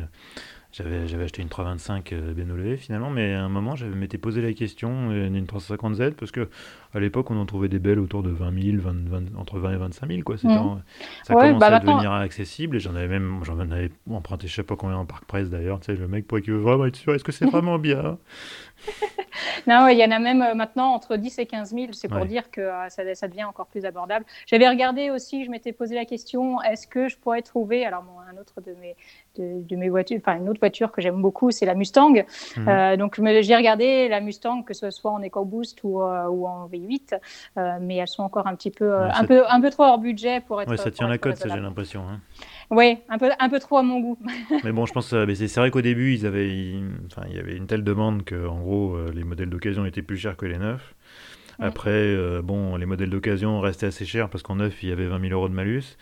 [0.71, 4.39] J'avais, j'avais acheté une 325 euh, BMW finalement, mais à un moment, je m'étais posé
[4.39, 6.47] la question d'une euh, 350Z parce que
[6.93, 9.77] à l'époque, on en trouvait des belles autour de 20 000, 20, entre 20 et
[9.77, 10.21] 25 000.
[10.21, 10.35] Quoi.
[10.35, 10.81] Mmh.
[11.23, 14.63] ça commençait bah, à devenir accessible et j'en avais même j'en avais emprunté je sais
[14.63, 15.79] pas combien en parc presse d'ailleurs.
[15.79, 18.19] Tu sais, le mec pour qui veut vraiment être sûr, est-ce que c'est vraiment bien?
[19.67, 21.87] Non, il y en a même euh, maintenant entre 10 et 15 000.
[21.93, 24.25] C'est pour dire que ça, ça, devient encore plus abordable.
[24.45, 28.39] J'avais regardé aussi, je m'étais posé la question est-ce que je pourrais trouver, alors un
[28.39, 28.95] autre de mes,
[29.37, 32.25] de, mes voitures, enfin une autre autre voiture que j'aime beaucoup, c'est la Mustang.
[32.57, 32.97] Mhm.
[32.97, 37.19] donc j'ai regardé la Mustang, que ce soit en EcoBoost ou, ou en V8,
[37.81, 40.61] mais elles sont encore un petit peu, un, peu un peu trop hors budget pour
[40.61, 40.75] être.
[40.75, 42.03] Ça tient la cote, j'ai l'impression.
[42.09, 42.19] Hein.
[42.71, 44.17] Oui, un peu, un peu trop à mon goût.
[44.63, 46.75] mais bon, je pense, euh, c'est vrai qu'au début, ils avaient,
[47.07, 50.03] enfin, il y avait une telle demande que, en gros, euh, les modèles d'occasion étaient
[50.03, 50.93] plus chers que les neufs.
[51.61, 55.07] Après, euh, bon, les modèles d'occasion restaient assez chers parce qu'en neuf, il y avait
[55.07, 55.97] 20 000 euros de malus.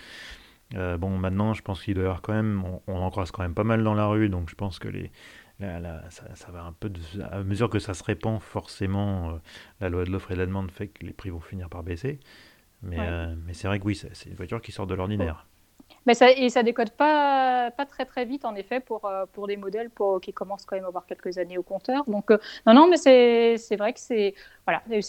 [0.72, 3.54] Bon, maintenant, je pense qu'il doit y avoir quand même, on, en croise quand même
[3.54, 5.12] pas mal dans la rue, donc je pense que les,
[5.60, 7.00] ça, va un peu de,
[7.32, 9.40] à mesure que ça se répand, forcément,
[9.80, 11.84] la loi de l'offre et de la demande fait que les prix vont finir par
[11.84, 12.20] baisser.
[12.84, 12.98] Mais,
[13.46, 15.48] mais c'est vrai que oui, c'est une voiture qui sort de l'ordinaire.
[16.08, 19.46] Mais ça, et ça décode pas, pas très très vite en effet pour, euh, pour
[19.46, 22.06] des modèles pour, qui commencent quand même à avoir quelques années au compteur.
[22.06, 24.34] Donc euh, non, non, mais c'est vrai que c'est...
[24.66, 25.02] Voilà, mais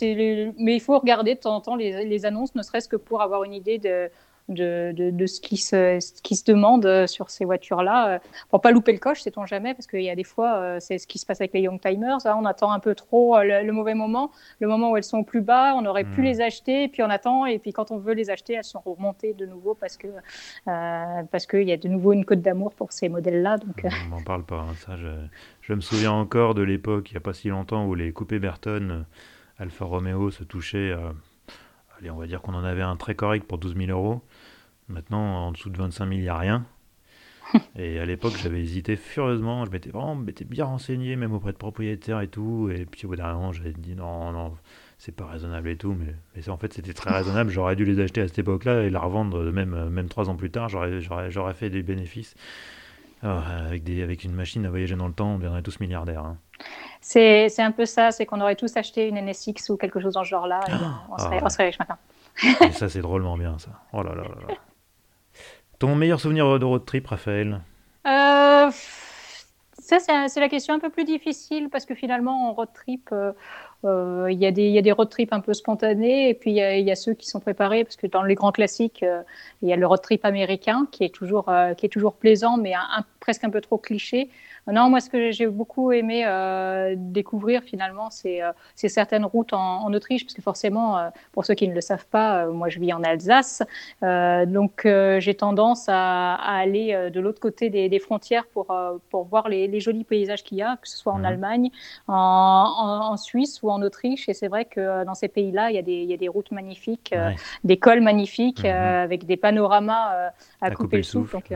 [0.77, 3.45] il faut regarder de temps en temps les, les annonces, ne serait-ce que pour avoir
[3.45, 4.11] une idée de,
[4.49, 8.09] de, de, ce, qui se, qui se demande euh, sur ces voitures-là.
[8.09, 8.19] Euh,
[8.49, 10.99] pour pas louper le coche, sait-on jamais, parce qu'il y a des fois, euh, c'est
[10.99, 12.25] ce qui se passe avec les Young Timers.
[12.25, 14.31] Hein, on attend un peu trop le, mauvais moment,
[14.61, 16.25] le moment où elles sont au plus bas, on aurait pu hmm.
[16.25, 18.81] les acheter, et puis on attend, et puis quand on veut les acheter, elles sont
[18.81, 20.09] remontées de nouveau parce que
[20.65, 23.59] parce qu'il y a de nouveau une côte d'amour pour ces modèles-là.
[23.59, 24.61] Donc, on n'en parle pas.
[24.61, 25.09] Hein, ça, je,
[25.61, 28.39] je, me souviens encore de l'époque, il n'y a pas si longtemps, où les coupés
[28.39, 29.05] Berton
[29.59, 30.95] Alfa Romeo se touchaient.
[31.99, 34.23] allez, on va dire qu'on en avait un très correct pour 12 000 euros.
[34.89, 36.65] Maintenant, en dessous de 25 000, il n'y a rien.
[37.77, 39.65] Et à l'époque, j'avais hésité furieusement.
[39.65, 42.71] Je m'étais vraiment bien renseigné, même auprès de propriétaires et tout.
[42.71, 44.55] Et puis au bout d'un moment, j'avais dit non, non,
[44.99, 45.95] c'est pas raisonnable et tout.
[45.99, 47.51] Mais, mais en fait, c'était très raisonnable.
[47.51, 50.51] J'aurais dû les acheter à cette époque-là et la revendre même, même trois ans plus
[50.51, 50.69] tard.
[50.69, 52.35] J'aurais fait des bénéfices.
[53.23, 56.25] avec, des, avec une machine à voyager dans le temps, on deviendrait tous milliardaires.
[56.25, 56.39] Hein.
[57.01, 60.25] C'est un peu ça, c'est qu'on aurait tous acheté une NSX ou quelque chose dans
[60.25, 60.61] ce genre-là.
[60.69, 61.99] Et ah, on, serait, on serait riche maintenant.
[62.67, 63.71] et ça, c'est drôlement bien, ça.
[63.93, 64.55] Oh là là là là.
[65.79, 67.61] Ton meilleur souvenir de road trip, Raphaël
[68.07, 68.71] euh,
[69.79, 73.33] Ça, c'est la question un peu plus difficile parce que finalement, en road trip, euh,
[73.85, 77.15] il y, a des road trips un peu spontanés et puis il y, a ceux
[77.15, 79.05] qui sont préparés parce que dans les grands classiques,
[79.63, 82.75] il y a le road trip américain qui est toujours, qui est toujours plaisant mais
[83.21, 84.31] presque un peu trop cliché.
[84.71, 89.93] Non, moi, ce que j'ai beaucoup aimé euh, découvrir finalement, c'est euh, certaines routes en,
[89.95, 92.93] Autriche, parce que forcément, euh, pour ceux qui ne le savent pas, moi, je vis
[92.93, 93.63] en Alsace,
[94.03, 98.75] donc j'ai tendance à, aller de l'autre côté des, frontières pour,
[99.11, 101.25] pour voir les, jolis paysages qu'il y a, que ce soit en mhm.
[101.25, 101.71] Allemagne,
[102.07, 104.29] en, Suisse ou en Autriche.
[104.29, 107.15] Et c'est vrai que dans ces pays-là, il, y a des routes magnifiques,
[107.65, 108.71] des cols magnifiques, mhm.
[108.71, 111.33] avec des panoramas à, couper, le souffle.
[111.33, 111.53] Donc,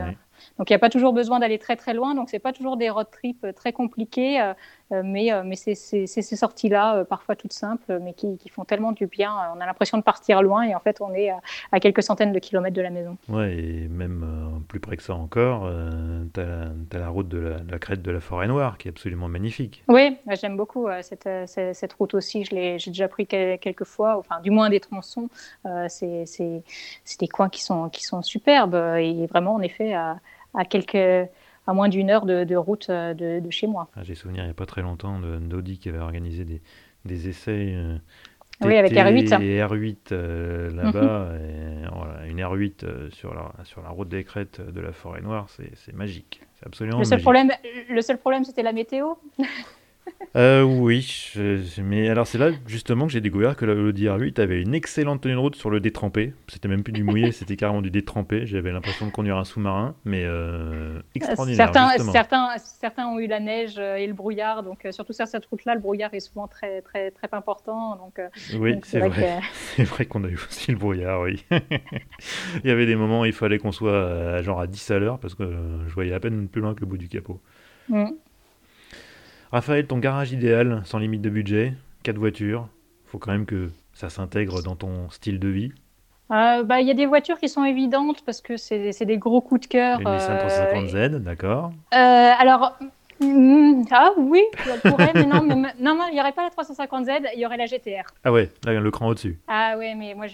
[0.57, 2.77] donc il n'y a pas toujours besoin d'aller très très loin, donc c'est pas toujours
[2.77, 4.53] des road trips euh, très compliqués, euh, euh,
[4.91, 9.33] mais, mais c'est ces sorties-là, parfois toutes simples, mais qui, qui, font tellement du bien.
[9.55, 11.31] On a l'impression de partir loin et en fait on est
[11.71, 13.17] à, quelques centaines de kilomètres de la maison.
[13.29, 15.69] Ouais, et même plus près que ça encore,
[16.33, 19.83] tu as, la route de la, crête de la forêt noire qui est absolument magnifique.
[19.87, 24.69] Oui, j'aime beaucoup cette, cette, route aussi, j'ai déjà pris quelques fois, enfin du moins
[24.69, 25.29] des tronçons,
[25.87, 26.25] c'est
[27.19, 30.19] des coins qui sont, qui sont superbes et vraiment en effet à
[30.53, 31.29] à quelques
[31.67, 33.89] à moins d'une heure de, route euh, de, chez moi.
[33.95, 36.61] Ah, j'ai souvenir il n'y a pas très longtemps d'Audi qui avait organisé des,
[37.05, 37.73] des essais.
[37.75, 37.97] Euh,
[38.61, 39.41] oui, avec R8.
[39.41, 41.31] Et R8 euh, là-bas,
[41.93, 45.93] voilà, une R8 sur, la, sur la route des crêtes de la forêt noire, c'est
[45.93, 46.41] magique.
[46.55, 47.23] C'est absolument le seul magique.
[47.23, 47.51] Problème,
[47.89, 49.13] le seul problème, c'était la météo
[50.35, 51.31] euh, oui,
[51.77, 55.35] mais alors c'est là justement que j'ai découvert que l'Audi R8 avait une excellente tenue
[55.35, 56.33] de route sur le détrempé.
[56.47, 58.47] C'était même plus du mouillé, c'était carrément du détrempé.
[58.47, 61.71] J'avais l'impression de conduire un sous-marin, mais euh, extraordinaire.
[61.71, 65.45] Certains, certains, certains, ont eu la neige et le brouillard, donc euh, surtout sur cette
[65.45, 67.95] route-là, le brouillard est souvent très, très, très important.
[67.97, 68.19] Donc,
[68.57, 69.39] oui, c'est vrai.
[69.75, 71.45] c'est vrai qu'on a eu aussi le brouillard, oui.
[71.51, 75.19] il y avait des moments où il fallait qu'on soit genre à 10 à l'heure
[75.19, 75.43] parce que
[75.87, 77.39] je voyais à peine plus loin que le bout du capot.
[77.89, 78.11] Mm.
[79.53, 82.67] Raphaël, ton garage idéal, sans limite de budget, quatre voitures,
[83.05, 85.71] faut quand même que ça s'intègre dans ton style de vie.
[86.31, 89.41] Euh, bah, il y a des voitures qui sont évidentes parce que c'est des gros
[89.41, 89.99] coups de cœur.
[89.99, 91.71] Une Nissan 350Z, d'accord.
[91.93, 91.97] Euh,
[92.39, 92.79] alors,
[93.19, 94.41] mm, ah oui,
[95.13, 98.07] mais non, mais, non, il n'y aurait pas la 350Z, il y aurait la GTR.
[98.23, 99.37] Ah ouais, là, le cran au-dessus.
[99.47, 100.25] Ah ouais, mais moi,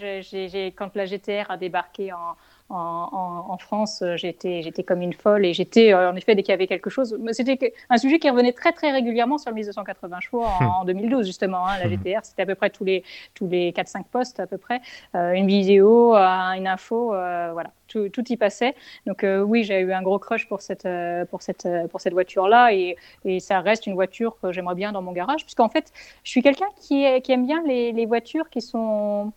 [0.78, 2.38] quand la GTR a débarqué en,
[2.70, 6.52] en, France, euh, j'étais, j'étais comme une folle et j'étais, euh, en effet, dès qu'il
[6.52, 10.20] y avait quelque chose, c'était un sujet qui revenait très très régulièrement sur le 1280
[10.20, 11.68] chevaux en, 2012 justement.
[11.68, 12.04] Hein, la hmm.
[12.04, 13.04] GTR, c'était à peu près tous les
[13.34, 14.82] tous les 4-5 postes à peu près,
[15.16, 18.76] euh, une vidéo, une info, voilà, tout, tout, y passait.
[19.08, 20.88] Donc oui, j'ai eu un gros crush pour cette
[21.30, 24.92] pour cette pour cette voiture là et, et ça reste une voiture que j'aimerais bien
[24.92, 25.92] dans mon garage puisqu'en fait,
[26.24, 29.34] je suis quelqu'un qui, qui aime bien les, les voitures qui sont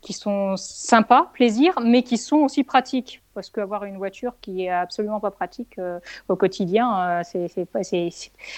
[0.00, 3.22] qui sont sympas, plaisir, mais qui sont aussi pratiques.
[3.34, 7.66] Parce qu'avoir une voiture qui est absolument pas pratique euh, au quotidien, euh, c'est, c'est,
[7.82, 8.10] c'est,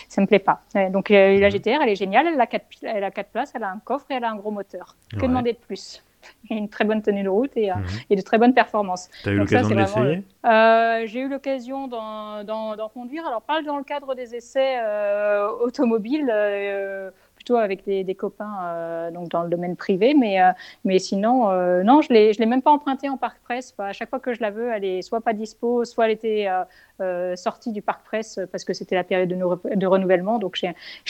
[0.09, 0.62] ça me plaît pas.
[0.90, 1.51] donc la mhm.
[1.51, 4.07] GTR, elle est géniale, elle a, quatre, elle a quatre places, elle a un coffre
[4.11, 4.97] et elle a un gros moteur.
[5.11, 6.03] Que demander de plus?
[6.51, 7.84] Une très bonne tenue de route et, mhm.
[8.09, 9.11] et de très bonnes performances.
[9.22, 11.07] Tu as eu l'occasion de l'essayer?
[11.07, 13.26] J'ai eu l'occasion d'en, conduire.
[13.26, 14.78] Alors, pas dans le cadre des essais
[15.61, 16.32] automobiles
[17.43, 20.53] plutôt avec des, copains euh, donc dans le domaine privé, mais, euh,
[20.84, 23.74] mais sinon, euh, non, je ne l'ai même pas emprunté en parc presse.
[23.78, 26.49] À chaque fois que je la veux, elle est soit pas dispo, soit elle était
[27.34, 30.68] sortie du parc presse parce que c'était la période de, de renouvellement, donc j'ai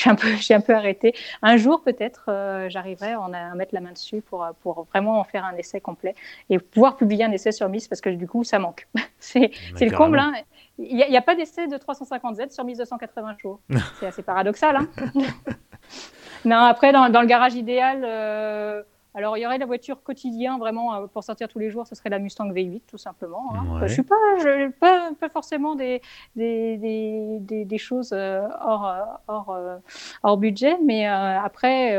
[0.08, 1.14] un, peu, un peu arrêté.
[1.42, 2.24] Un jour, peut-être,
[2.68, 6.14] j'arriverai à, mettre la main dessus pour, pour vraiment en faire un essai complet
[6.48, 8.88] et pouvoir publier un essai sur Miss parce que du coup, ça manque.
[9.18, 10.18] c'est le comble.
[10.18, 10.32] Hein.
[10.78, 13.60] Il n'y a, a, pas d'essai de 350Z sur 1280 jours.
[14.00, 14.76] C'est assez paradoxal.
[14.76, 14.88] Hein
[16.44, 18.82] non, après, dans, le garage idéal, euh,
[19.14, 21.94] alors il y aurait la voiture quotidien, vraiment, euh, pour sortir tous les jours, ce
[21.94, 23.54] serait la Mustang V8, tout simplement.
[23.54, 23.78] Hein.
[23.78, 26.02] Je ne suis pas, je, pas, pas, forcément des,
[26.36, 29.58] des, des, des choses euh, hors, hors,
[30.22, 31.96] hors, budget, mais après,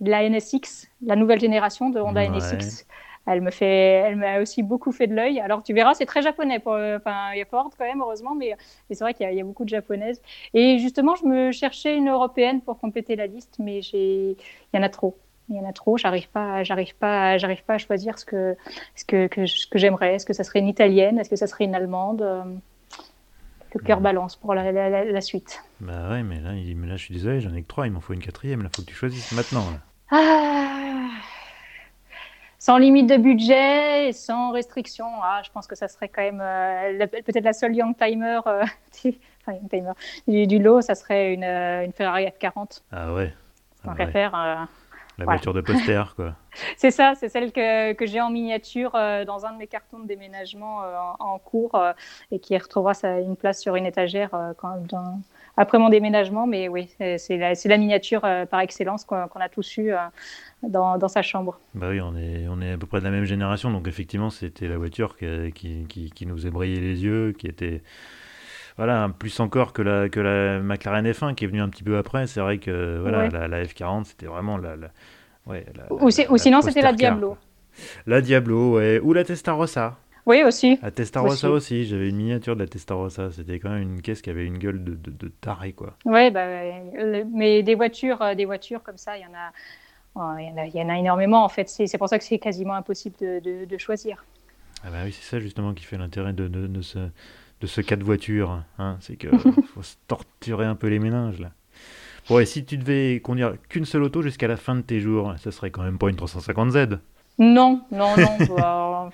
[0.00, 2.86] la NSX, la nouvelle génération de Honda NSX,
[3.28, 5.40] elle me fait, elle m'a aussi beaucoup fait de l'œil.
[5.40, 6.58] Alors tu verras, c'est très japonais.
[6.58, 8.56] Pour, enfin, il y a Ford quand même, heureusement, mais,
[8.90, 10.20] c'est vrai qu'il y, a beaucoup de japonaises.
[10.54, 14.78] Et justement, je me cherchais une européenne pour compléter la liste, mais j'ai, il y
[14.78, 15.16] en a trop.
[15.50, 15.96] Il y en a trop.
[15.96, 18.56] J'arrive pas, j'arrive pas, j'arrive pas à choisir ce que,
[18.94, 20.14] ce que, que, que j'aimerais.
[20.14, 21.18] Est-ce que ça serait une italienne?
[21.18, 22.22] Est-ce que ça serait une allemande?
[23.74, 25.62] Le cœur balance pour la, la, suite.
[25.80, 28.00] Bah ouais, mais là, mais là je suis désolé, j'en ai que trois, il m'en
[28.00, 29.64] faut une quatrième, là, faut que tu choisisses maintenant.
[30.10, 30.87] Ah,
[32.58, 35.06] sans limite de budget et sans restriction.
[35.22, 38.64] Ah, je pense que ça serait quand même euh, peut-être la seule young timer, euh,
[39.42, 42.82] enfin, young timer du, lot, ça serait une, euh, une Ferrari F40.
[42.92, 43.32] Ah ouais.
[43.84, 44.32] Tant qu'à faire.
[44.32, 46.34] la voiture de poster, quoi.
[46.76, 50.06] c'est ça, c'est celle que, que j'ai en miniature dans un de mes cartons de
[50.06, 50.82] déménagement
[51.20, 51.80] en, cours
[52.32, 55.20] et qui retrouvera sa, une place sur une étagère quand, dans,
[55.58, 56.46] après mon déménagement.
[56.46, 59.96] Mais oui, c'est la, la, miniature euh, par excellence qu'on a tous eu euh,
[60.62, 61.58] dans, dans, sa chambre.
[61.74, 64.30] Bah oui, on est, on est à peu près de la même génération, donc effectivement,
[64.30, 67.82] c'était la voiture qui, qui, qui, nous brillé les yeux, qui était
[68.76, 71.98] voilà, plus encore que la, que la McLaren F1 qui est venue un petit peu
[71.98, 72.28] après.
[72.28, 74.76] C'est vrai que voilà, la, F40, c'était vraiment la.
[75.46, 77.36] ouais, ou, ou sinon, c'était la Diablo.
[78.06, 79.00] La Diablo, ouais.
[79.02, 79.96] Ou la Testarossa.
[80.28, 80.78] Oui, aussi.
[80.82, 83.30] La Testarossa aussi, j'avais une miniature de la Testarossa.
[83.32, 85.96] C'était quand même une caisse qui avait une gueule de, de, taré, quoi.
[86.04, 86.46] Ouais, bah,
[87.32, 89.52] mais des voitures, euh, des voitures comme ça, il y en a.
[90.14, 91.68] Oh, il y, en a, il y en a énormément en fait.
[91.68, 94.22] C'est pour ça que c'est quasiment impossible de, de, choisir.
[94.84, 96.98] Ah bah oui, c'est ça justement qui fait l'intérêt de, de, ce,
[97.60, 98.62] de ce cas de voiture.
[98.78, 98.98] Hein.
[99.00, 99.30] C'est qu'il
[99.74, 101.52] faut se torturer un peu les méninges là.
[102.28, 105.34] Bon, et si tu devais conduire qu'une seule auto jusqu'à la fin de tes jours,
[105.38, 106.98] ça serait quand même pas une 350Z
[107.38, 108.36] non, non, non.
[108.56, 109.10] Bah,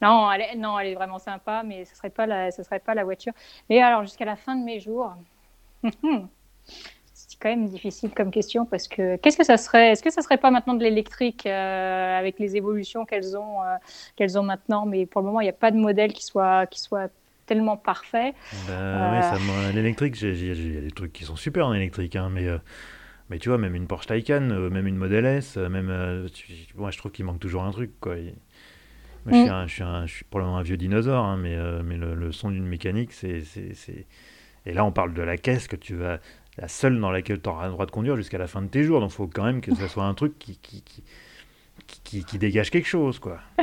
[0.00, 2.80] non, elle est, non, elle est vraiment sympa, mais ce ne serait, pas la, serait
[2.80, 3.32] pas la voiture.
[3.68, 5.14] Mais alors, jusqu'à la fin de mes jours,
[5.84, 10.22] c'est quand même difficile comme question parce que qu'est-ce que ça serait Est-ce que ça
[10.22, 13.76] serait pas maintenant de l'électrique euh, avec les évolutions qu'elles ont, euh,
[14.16, 14.84] qu'elles ont maintenant?
[14.86, 17.10] Mais pour le moment, il n'y a pas de modèle qui soit, qui soit
[17.46, 18.34] tellement parfait.
[18.68, 19.72] Ben, euh...
[19.72, 22.46] l'électrique, il y a des trucs qui sont super en électrique, hein, mais
[23.30, 25.88] mais tu vois, même une Porsche Taycan, euh, même une Model S, euh, même.
[25.90, 26.28] Euh,
[26.76, 28.14] moi, je trouve qu'il manque toujours un truc, quoi.
[28.16, 29.52] Moi, je, suis mm.
[29.52, 32.50] un, je, suis un, je suis probablement un vieux dinosaure, hein, mais, mais le, son
[32.50, 33.42] d'une mécanique, c'est.
[34.64, 36.18] Et là, on parle de la caisse que tu vas.
[36.58, 38.82] La seule dans laquelle tu auras le droit de conduire jusqu'à la fin de tes
[38.82, 39.00] jours.
[39.00, 41.02] Donc, il faut quand même que ce soit un truc qui, qui, qui
[42.04, 43.38] qui, qui, dégage quelque chose, quoi.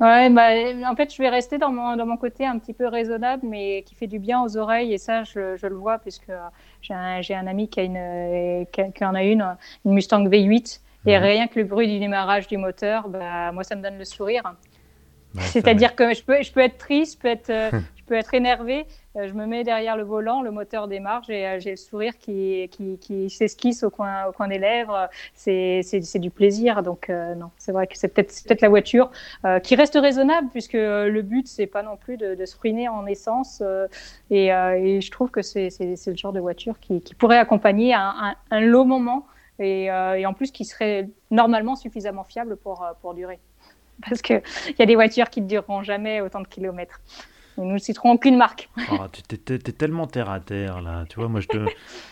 [0.00, 0.50] ouais, bah,
[0.90, 3.82] en fait, je vais rester dans mon, dans mon côté un petit peu raisonnable, mais
[3.82, 6.30] qui fait du bien aux oreilles, et ça, je, je le vois, puisque
[6.84, 11.16] j'ai un, un, ami qui, a une, qui, en a une, une Mustang V8, et
[11.16, 11.22] mhm.
[11.22, 14.42] rien que le bruit du démarrage du moteur, bah, moi, ça me donne le sourire.
[15.38, 18.34] C'est-à-dire que je peux, je peux être triste, je peux être, euh, je peux être
[18.34, 18.84] énervé, euh,
[19.16, 22.98] je me mets derrière le volant, le moteur démarre, j'ai euh, le sourire qui, qui,
[22.98, 25.08] qui s'esquisse au coin, au coin des lèvres.
[25.34, 26.82] C'est du plaisir.
[26.82, 29.10] Donc, euh, non, c'est vrai que c'est peut-être peut, la voiture
[29.62, 33.62] qui reste raisonnable, puisque le but, c'est pas non plus de, se ruiner en essence.
[34.30, 38.34] Et, et, je trouve que c'est le genre de voiture qui, qui pourrait accompagner un,
[38.50, 39.26] un, long moment
[39.58, 43.38] et, et, en plus qui serait normalement suffisamment fiable pour, pour durer.
[44.08, 44.42] Parce qu'il
[44.78, 47.00] y a des voitures qui ne dureront jamais autant de kilomètres.
[47.56, 48.68] Nous ne citerons aucune marque.
[48.90, 51.04] Oh, tu es, tellement terre à terre, là.
[51.08, 51.66] Tu vois, moi, je, te,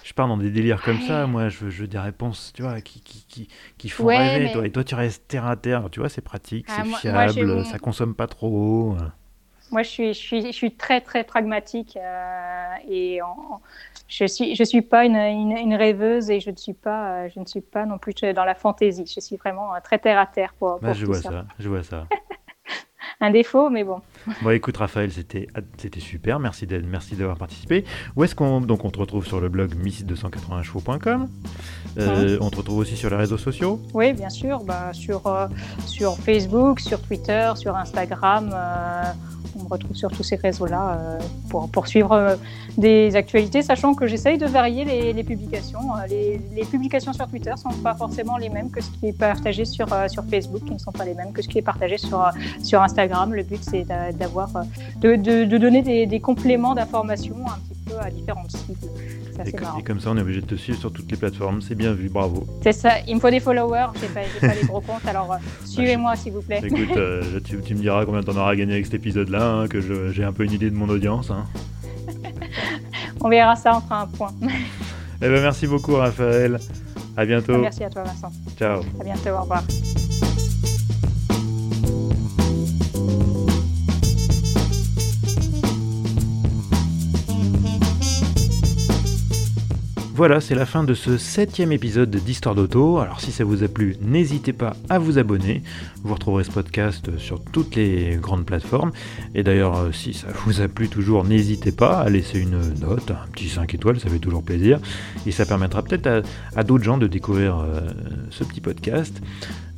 [0.05, 1.27] je pars dans des délires comme ça.
[1.27, 4.53] Moi, je veux, je veux des réponses, tu vois, qui, qui, qui, qui font rêver.
[4.53, 4.67] Toi.
[4.67, 5.89] Et toi, tu restes terre à terre.
[5.91, 8.97] Tu vois, c'est pratique, ah, c'est fiable, ça consomme pas trop.
[9.73, 11.99] Moi, je suis, je suis, je suis très, très pragmatique
[12.89, 13.21] et
[14.07, 17.47] je suis, je suis pas une, une, rêveuse et je ne suis pas, je ne
[17.47, 19.07] suis pas non plus dans la fantaisie.
[19.07, 20.79] Je suis vraiment très terre à terre pour.
[20.81, 21.47] Bah, je vois ça.
[21.59, 22.07] Je vois ça.
[23.23, 24.01] un défaut, mais bon.
[24.43, 25.47] Bon, écoute, Raphaël, c'était
[25.79, 26.39] c'était super.
[26.41, 27.85] Merci d'être, merci d'avoir participé.
[28.17, 31.29] Où est-ce qu'on donc on te retrouve sur le blog miss280chevaux.com.
[31.99, 33.81] Euh, on te retrouve aussi sur les réseaux sociaux.
[33.95, 34.65] Oui, bien sûr.
[34.65, 35.47] Bah, sur euh,
[35.87, 38.51] sur Facebook, sur Twitter, sur Instagram.
[38.53, 39.05] Euh,
[39.59, 42.37] on me retrouve sur tous ces réseaux-là euh, pour poursuivre euh,
[42.77, 45.97] des actualités, sachant que j'essaye de varier les, publications.
[45.97, 49.19] Euh, les, publications sur Twitter ne sont pas forcément les mêmes que ce qui est
[49.19, 51.99] partagé sur, sur Facebook, qui ne sont pas les mêmes que ce qui est partagé
[51.99, 52.31] sur,
[52.63, 53.35] sur Instagram.
[53.35, 54.51] Le but, c'est d'avoir,
[55.01, 58.89] de, donner des, des compléments d'informations un petit peu à différentes cibles.
[59.79, 61.63] Et, comme ça, on est obligé de te suivre sur toutes les plateformes.
[61.63, 62.47] C'est bien vu, bravo.
[62.63, 63.89] C'est ça, il me faut des followers.
[64.01, 66.61] J'ai pas, pas les gros comptes, alors euh, suivez-moi s'il vous plaît.
[66.63, 69.81] Écoute, euh, tu, me diras combien t'en auras gagné avec cet épisode-là, hein, que
[70.13, 71.31] j'ai un peu une idée de mon audience.
[71.31, 71.45] Hein.
[73.21, 74.33] on verra ça, on fera un point.
[74.43, 76.59] eh ben, merci beaucoup, Raphaël.
[77.17, 77.59] À bientôt.
[77.59, 78.33] Merci à toi, Vincent.
[78.59, 78.81] Ciao.
[79.01, 79.63] À bientôt, au revoir.
[90.15, 92.99] Voilà, c'est la fin de ce septième épisode d'Histoire d'Auto.
[92.99, 95.63] Alors si ça vous a plu, n'hésitez pas à vous abonner.
[96.05, 98.93] Vous retrouverez ce podcast sur toutes les grandes plateformes.
[99.35, 103.11] Et d'ailleurs, euh, si ça vous a plu toujours, n'hésitez pas à laisser une note,
[103.11, 104.81] un petit 5 étoiles, ça fait toujours plaisir.
[105.25, 107.81] Et ça permettra peut-être à, d'autres gens de découvrir euh,
[108.29, 109.19] ce petit podcast.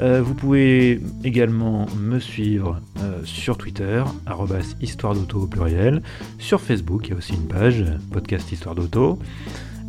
[0.00, 2.80] Euh, vous pouvez également me suivre
[3.22, 4.02] sur Twitter,
[4.80, 6.02] histoire d'auto au pluriel.
[6.40, 9.20] Sur Facebook, il y a aussi une page, podcast Histoire d'auto.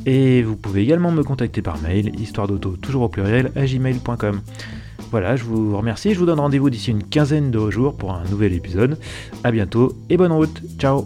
[0.06, 4.42] Et vous pouvez également me contacter par mail, histoire d'auto, toujours au pluriel, à gmail.com.
[5.12, 8.24] Voilà, je vous remercie, je vous donne rendez-vous d'ici une quinzaine de jours pour un
[8.26, 9.00] nouvel épisode.
[9.44, 11.06] A bientôt et bonne route, ciao